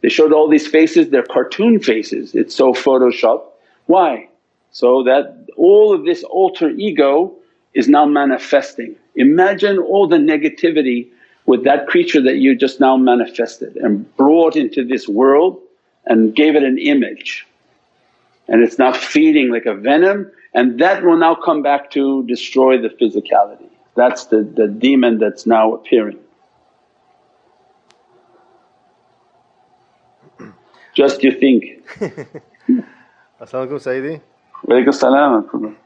They 0.00 0.08
showed 0.08 0.32
all 0.32 0.48
these 0.48 0.66
faces, 0.66 1.10
they're 1.10 1.22
cartoon 1.22 1.78
faces, 1.80 2.34
it's 2.34 2.54
so 2.54 2.72
photoshopped. 2.72 3.46
Why? 3.86 4.28
So 4.72 5.02
that 5.04 5.46
all 5.56 5.94
of 5.94 6.04
this 6.04 6.24
alter 6.24 6.70
ego 6.70 7.32
is 7.74 7.88
now 7.88 8.04
manifesting. 8.04 8.96
Imagine 9.16 9.78
all 9.78 10.08
the 10.08 10.16
negativity 10.16 11.08
with 11.46 11.64
that 11.64 11.86
creature 11.86 12.20
that 12.22 12.36
you 12.36 12.54
just 12.54 12.80
now 12.80 12.96
manifested 12.96 13.76
and 13.76 14.14
brought 14.16 14.56
into 14.56 14.84
this 14.84 15.08
world 15.08 15.60
and 16.06 16.34
gave 16.34 16.56
it 16.56 16.62
an 16.62 16.78
image 16.78 17.46
and 18.48 18.62
it's 18.62 18.78
now 18.78 18.92
feeding 18.92 19.50
like 19.50 19.66
a 19.66 19.74
venom 19.74 20.30
and 20.54 20.78
that 20.78 21.02
will 21.02 21.16
now 21.16 21.34
come 21.34 21.62
back 21.62 21.90
to 21.90 22.24
destroy 22.26 22.80
the 22.80 22.88
physicality. 22.88 23.68
That's 23.94 24.26
the, 24.26 24.42
the 24.42 24.68
demon 24.68 25.18
that's 25.18 25.46
now 25.46 25.74
appearing. 25.74 26.18
Just 30.94 31.22
you 31.22 31.32
think. 31.32 31.82
As-salamu 33.40 33.80
Sayyidi. 33.80 34.20
Walaikum 34.66 34.94
salam. 34.94 35.76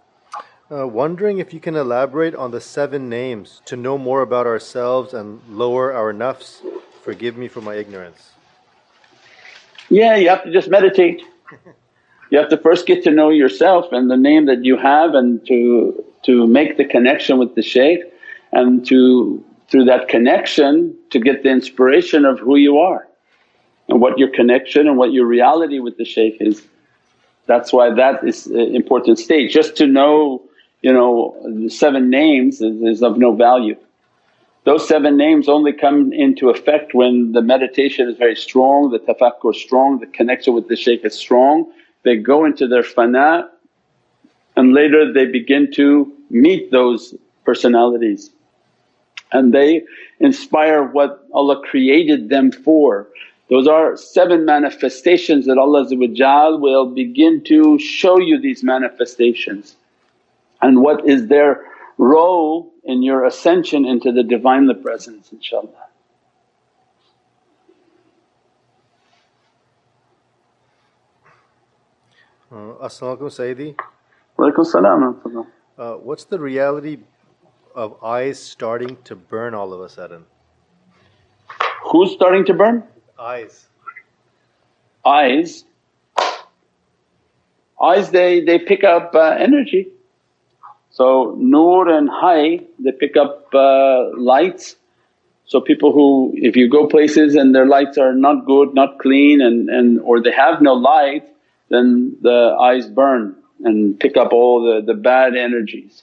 Uh, 0.71 0.87
wondering 0.87 1.39
if 1.39 1.55
you 1.55 1.61
can 1.61 1.77
elaborate 1.77 2.35
on 2.35 2.51
the 2.51 2.61
seven 2.61 3.09
names 3.09 3.63
to 3.65 3.77
know 3.77 3.97
more 3.97 4.21
about 4.21 4.47
ourselves 4.47 5.15
and 5.15 5.41
lower 5.49 5.93
our 5.93 6.13
nafs. 6.13 6.61
Forgive 7.03 7.37
me 7.37 7.49
for 7.49 7.61
my 7.61 7.77
ignorance. 7.77 8.33
Yeah, 9.89 10.17
you 10.17 10.29
have 10.29 10.45
to 10.45 10.53
just 10.53 10.69
meditate. 10.69 11.23
You 12.29 12.39
have 12.39 12.49
to 12.49 12.57
first 12.57 12.87
get 12.87 13.05
to 13.05 13.13
know 13.13 13.31
yourself 13.31 13.93
and 13.93 14.11
the 14.11 14.17
name 14.17 14.47
that 14.47 14.65
you 14.65 14.77
have 14.77 15.15
and 15.15 15.47
to, 15.47 16.05
to 16.25 16.45
make 16.49 16.77
the 16.77 16.85
connection 16.85 17.39
with 17.39 17.55
the 17.55 17.63
shaykh 17.63 18.01
and 18.51 18.85
to 18.89 19.45
through 19.69 19.85
that 19.85 20.09
connection 20.09 20.97
to 21.11 21.21
get 21.21 21.43
the 21.43 21.51
inspiration 21.51 22.25
of 22.25 22.39
who 22.39 22.57
you 22.57 22.79
are 22.79 23.07
and 23.89 24.01
what 24.01 24.19
your 24.19 24.29
connection 24.29 24.89
and 24.89 24.97
what 24.97 25.13
your 25.13 25.27
reality 25.27 25.79
with 25.79 25.97
the 25.99 26.05
shaykh 26.05 26.37
is. 26.41 26.67
That's 27.47 27.73
why 27.73 27.95
that 27.95 28.27
is 28.27 28.47
an 28.47 28.75
important 28.75 29.19
stage. 29.19 29.53
Just 29.53 29.77
to 29.77 29.87
know 29.87 30.43
you 30.83 30.93
know 30.93 31.37
the 31.45 31.71
seven 31.71 32.11
names 32.11 32.61
is, 32.61 32.81
is 32.83 33.03
of 33.03 33.19
no 33.19 33.33
value. 33.35 33.77
Those 34.65 34.89
seven 34.89 35.17
names 35.17 35.49
only 35.49 35.73
come 35.73 36.13
into 36.13 36.51
effect 36.51 36.93
when 36.93 37.31
the 37.33 37.41
meditation 37.41 38.09
is 38.09 38.17
very 38.17 38.35
strong, 38.35 38.91
the 38.91 38.99
tafakkur 38.99 39.55
is 39.55 39.63
strong, 39.63 40.01
the 40.01 40.07
connection 40.07 40.55
with 40.55 40.67
the 40.67 40.75
shaykh 40.75 41.05
is 41.05 41.15
strong. 41.15 41.71
They 42.03 42.17
go 42.17 42.45
into 42.45 42.67
their 42.67 42.83
fana 42.83 43.49
and 44.57 44.73
later 44.73 45.13
they 45.13 45.27
begin 45.27 45.71
to 45.73 46.13
meet 46.31 46.73
those 46.73 47.15
personalities 47.45 48.31
and 49.33 49.55
they 49.55 49.83
inspire 50.21 50.83
what 50.83 51.25
Allah 51.33 51.63
created 51.63 52.29
them 52.29 52.51
for. 52.51 53.09
Those 53.49 53.69
are 53.69 53.97
seven 53.97 54.45
manifestations 54.45 55.47
that 55.47 55.57
Allah 55.57 55.87
will 56.59 56.87
begin 56.87 57.45
to 57.45 57.79
show 57.79 58.19
you 58.19 58.41
these 58.41 58.65
manifestations 58.65 59.77
and 60.61 60.83
what 60.83 61.09
is 61.09 61.29
their 61.29 61.65
role 61.99 62.73
in 62.85 63.03
your 63.03 63.25
ascension 63.25 63.85
into 63.85 64.11
the 64.13 64.23
Divinely 64.23 64.75
Presence 64.75 65.33
inshaAllah. 65.35 65.87
Uh, 72.51 72.85
As-salamu 72.85 73.29
Sayyidi. 73.29 73.77
Walaikum 74.39 74.65
salam. 74.65 75.47
Uh, 75.79 75.95
what's 75.95 76.25
the 76.25 76.39
reality 76.39 76.99
of 77.75 78.03
eyes 78.03 78.39
starting 78.39 78.97
to 79.05 79.15
burn 79.15 79.55
all 79.55 79.73
of 79.73 79.81
a 79.81 79.89
sudden? 79.89 80.25
Who's 81.91 82.13
starting 82.13 82.45
to 82.47 82.55
burn? 82.55 82.85
Eyes. 83.19 83.67
Eyes. 85.05 85.65
Eyes, 87.83 88.11
they, 88.11 88.41
they 88.41 88.59
pick 88.59 88.85
up 88.85 89.15
uh, 89.15 89.37
energy. 89.39 89.89
So, 90.91 91.35
nur 91.39 91.89
and 91.89 92.09
hay, 92.09 92.67
they 92.79 92.93
pick 92.93 93.17
up 93.17 93.55
uh, 93.55 94.11
lights. 94.17 94.77
So, 95.47 95.61
people 95.61 95.93
who, 95.93 96.33
if 96.37 96.57
you 96.57 96.69
go 96.69 96.87
places 96.87 97.35
and 97.35 97.55
their 97.55 97.67
lights 97.67 97.99
are 97.99 98.15
not 98.15 98.47
good, 98.47 98.75
not 98.75 98.99
clean, 98.99 99.41
and, 99.41 99.69
and 99.69 100.01
or 100.01 100.23
they 100.23 100.33
have 100.33 100.61
no 100.61 100.73
light, 100.75 101.25
then 101.69 102.17
the 102.23 102.57
eyes 102.61 102.87
burn 102.87 103.37
and 103.65 103.99
pick 103.99 104.17
up 104.17 104.33
all 104.33 104.63
the, 104.63 104.85
the 104.87 104.95
bad 104.95 105.37
energies. 105.37 106.03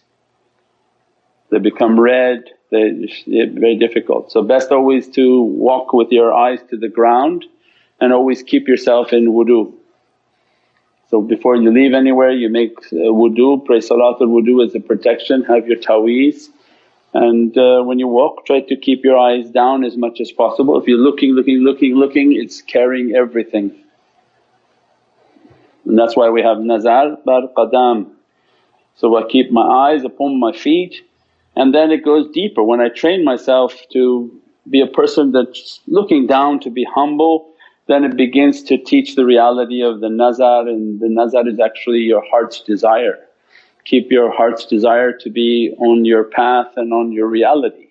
They 1.49 1.59
become 1.59 1.99
red, 1.99 2.45
very 2.73 3.77
difficult. 3.77 4.31
So, 4.31 4.41
best 4.41 4.71
always 4.71 5.07
to 5.09 5.41
walk 5.41 5.93
with 5.93 6.11
your 6.11 6.33
eyes 6.33 6.59
to 6.69 6.77
the 6.77 6.89
ground 6.89 7.45
and 7.99 8.11
always 8.11 8.43
keep 8.43 8.67
yourself 8.67 9.13
in 9.13 9.31
wudu. 9.31 9.73
So 11.09 11.21
before 11.21 11.55
you 11.55 11.71
leave 11.71 11.93
anywhere 11.93 12.31
you 12.31 12.49
make 12.49 12.75
uh, 12.91 13.13
wudu, 13.21 13.63
pray 13.65 13.77
salatul 13.77 14.29
wudu 14.35 14.65
as 14.65 14.73
a 14.73 14.79
protection, 14.79 15.43
have 15.43 15.67
your 15.67 15.77
taweez 15.77 16.49
and 17.13 17.55
uh, 17.57 17.83
when 17.83 17.99
you 17.99 18.07
walk 18.07 18.45
try 18.45 18.59
to 18.61 18.75
keep 18.75 19.03
your 19.03 19.17
eyes 19.17 19.49
down 19.51 19.83
as 19.83 19.95
much 19.95 20.19
as 20.19 20.31
possible. 20.31 20.79
If 20.79 20.87
you're 20.87 20.97
looking, 20.97 21.31
looking, 21.31 21.59
looking, 21.59 21.95
looking 21.95 22.33
it's 22.33 22.61
carrying 22.61 23.15
everything. 23.15 23.71
And 25.85 25.97
that's 25.99 26.15
why 26.15 26.29
we 26.29 26.41
have 26.41 26.59
nazar 26.59 27.17
bar 27.23 27.43
qadam. 27.55 28.09
So 28.95 29.15
I 29.15 29.27
keep 29.29 29.51
my 29.51 29.61
eyes 29.61 30.03
upon 30.03 30.39
my 30.39 30.51
feet 30.51 31.01
and 31.55 31.73
then 31.73 31.91
it 31.91 32.03
goes 32.03 32.29
deeper. 32.31 32.63
When 32.63 32.81
I 32.81 32.89
train 32.89 33.23
myself 33.23 33.75
to 33.93 34.31
be 34.69 34.81
a 34.81 34.87
person 34.87 35.31
that's 35.31 35.81
looking 35.87 36.27
down 36.27 36.59
to 36.61 36.69
be 36.69 36.85
humble 36.85 37.53
then 37.87 38.03
it 38.03 38.15
begins 38.15 38.63
to 38.63 38.77
teach 38.77 39.15
the 39.15 39.25
reality 39.25 39.81
of 39.81 39.99
the 39.99 40.09
nazar 40.09 40.67
and 40.67 40.99
the 40.99 41.09
nazar 41.09 41.47
is 41.47 41.59
actually 41.59 41.99
your 41.99 42.23
heart's 42.29 42.61
desire. 42.61 43.19
Keep 43.85 44.11
your 44.11 44.31
heart's 44.31 44.65
desire 44.65 45.11
to 45.11 45.29
be 45.29 45.75
on 45.79 46.05
your 46.05 46.23
path 46.23 46.71
and 46.77 46.93
on 46.93 47.11
your 47.11 47.27
reality 47.27 47.87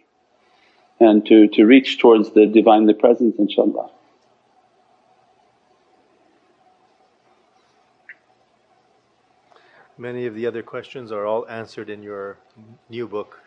and 1.01 1.27
to, 1.27 1.49
to 1.49 1.65
reach 1.65 1.99
towards 1.99 2.31
the 2.31 2.47
Divinely 2.47 2.95
Presence 2.95 3.37
inshaAllah. 3.37 3.91
Many 10.03 10.27
of 10.27 10.35
the 10.35 10.47
other 10.49 10.65
questions 10.65 11.13
are 11.13 11.27
all 11.27 11.47
answered 11.49 11.89
in 11.89 12.03
your 12.03 12.37
new 12.91 13.07
book. 13.07 13.41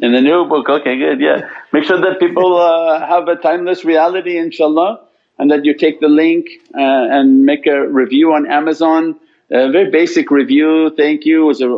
In 0.00 0.12
the 0.12 0.20
new 0.22 0.46
book, 0.46 0.70
okay 0.70 0.96
good, 0.96 1.20
yeah. 1.20 1.50
Make 1.74 1.84
sure 1.84 2.00
that 2.00 2.18
people 2.18 2.56
uh, 2.56 3.06
have 3.06 3.28
a 3.28 3.36
timeless 3.36 3.84
reality 3.84 4.36
inshaAllah 4.36 5.00
and 5.38 5.50
that 5.50 5.66
you 5.66 5.74
take 5.74 6.00
the 6.00 6.08
link 6.08 6.46
uh, 6.74 7.16
and 7.16 7.44
make 7.44 7.66
a 7.66 7.86
review 7.86 8.32
on 8.32 8.50
Amazon. 8.50 9.20
A 9.50 9.70
very 9.70 9.90
basic 9.90 10.30
review, 10.30 10.88
thank 10.96 11.26
you, 11.26 11.42
it 11.42 11.48
was 11.48 11.60
an 11.60 11.70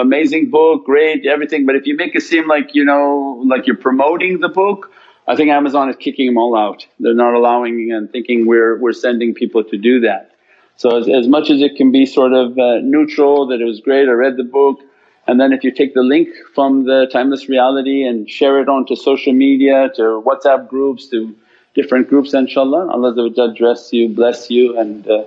amazing 0.00 0.48
book, 0.48 0.86
great, 0.86 1.26
everything. 1.26 1.66
But 1.66 1.76
if 1.76 1.86
you 1.86 1.96
make 1.96 2.14
it 2.14 2.22
seem 2.22 2.48
like 2.48 2.74
you 2.74 2.82
know, 2.82 3.44
like 3.46 3.66
you're 3.66 3.76
promoting 3.76 4.40
the 4.40 4.48
book, 4.48 4.90
I 5.26 5.36
think 5.36 5.50
Amazon 5.50 5.90
is 5.90 5.96
kicking 5.96 6.28
them 6.28 6.38
all 6.38 6.56
out. 6.56 6.86
They're 6.98 7.12
not 7.12 7.34
allowing 7.34 7.92
and 7.92 8.10
thinking 8.10 8.46
we're, 8.46 8.78
we're 8.78 8.94
sending 8.94 9.34
people 9.34 9.64
to 9.64 9.76
do 9.76 10.00
that. 10.00 10.32
So 10.78 10.96
as, 10.96 11.08
as 11.08 11.28
much 11.28 11.50
as 11.50 11.60
it 11.60 11.76
can 11.76 11.92
be 11.92 12.06
sort 12.06 12.32
of 12.32 12.58
uh, 12.58 12.78
neutral 12.82 13.46
that 13.48 13.60
it 13.60 13.64
was 13.64 13.80
great, 13.80 14.08
I 14.08 14.12
read 14.12 14.36
the 14.36 14.44
book 14.44 14.80
and 15.28 15.38
then 15.38 15.52
if 15.52 15.62
you 15.62 15.70
take 15.70 15.92
the 15.92 16.02
link 16.02 16.28
from 16.54 16.84
the 16.84 17.06
Timeless 17.12 17.50
Reality 17.50 18.02
and 18.02 18.30
share 18.30 18.60
it 18.62 18.68
onto 18.68 18.96
social 18.96 19.34
media, 19.34 19.90
to 19.96 20.22
WhatsApp 20.24 20.68
groups, 20.68 21.08
to 21.08 21.36
different 21.74 22.08
groups 22.08 22.32
inshaAllah. 22.32 22.90
Allah 22.90 23.54
dress 23.54 23.92
you, 23.92 24.08
bless 24.08 24.50
you 24.50 24.78
and 24.78 25.06
uh, 25.06 25.24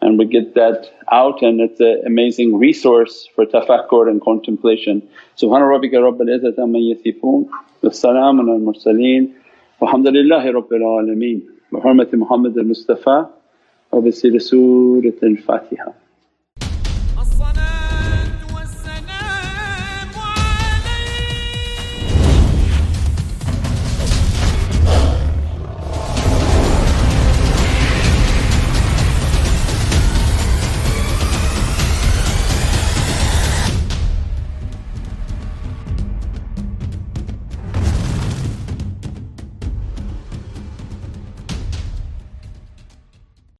and 0.00 0.18
we 0.18 0.24
get 0.24 0.54
that 0.54 0.90
out 1.12 1.42
and 1.42 1.60
it's 1.60 1.80
an 1.80 2.02
amazing 2.06 2.56
resource 2.58 3.28
for 3.34 3.46
tafakkur 3.46 4.08
and 4.10 4.20
contemplation. 4.22 5.02
Subhana 5.36 5.66
rabbika 5.72 5.98
rabbil 6.06 6.30
izzati 6.36 6.58
amma 6.58 6.78
yasifoon 6.78 7.48
wa 7.82 7.90
salaamun 7.90 8.50
al 8.54 8.60
mursaleen 8.68 9.32
walhamdulillahi 9.80 10.54
rabbil 10.58 10.84
alameen 10.92 11.42
bi 11.72 11.78
hurmati 11.78 12.14
Muhammad 12.14 12.56
al 12.58 12.64
Mustafa 13.92 13.96
wa 13.96 14.00
bi 14.02 14.40
Surat 14.40 15.22
al 15.22 15.36
Fatiha. 15.36 16.07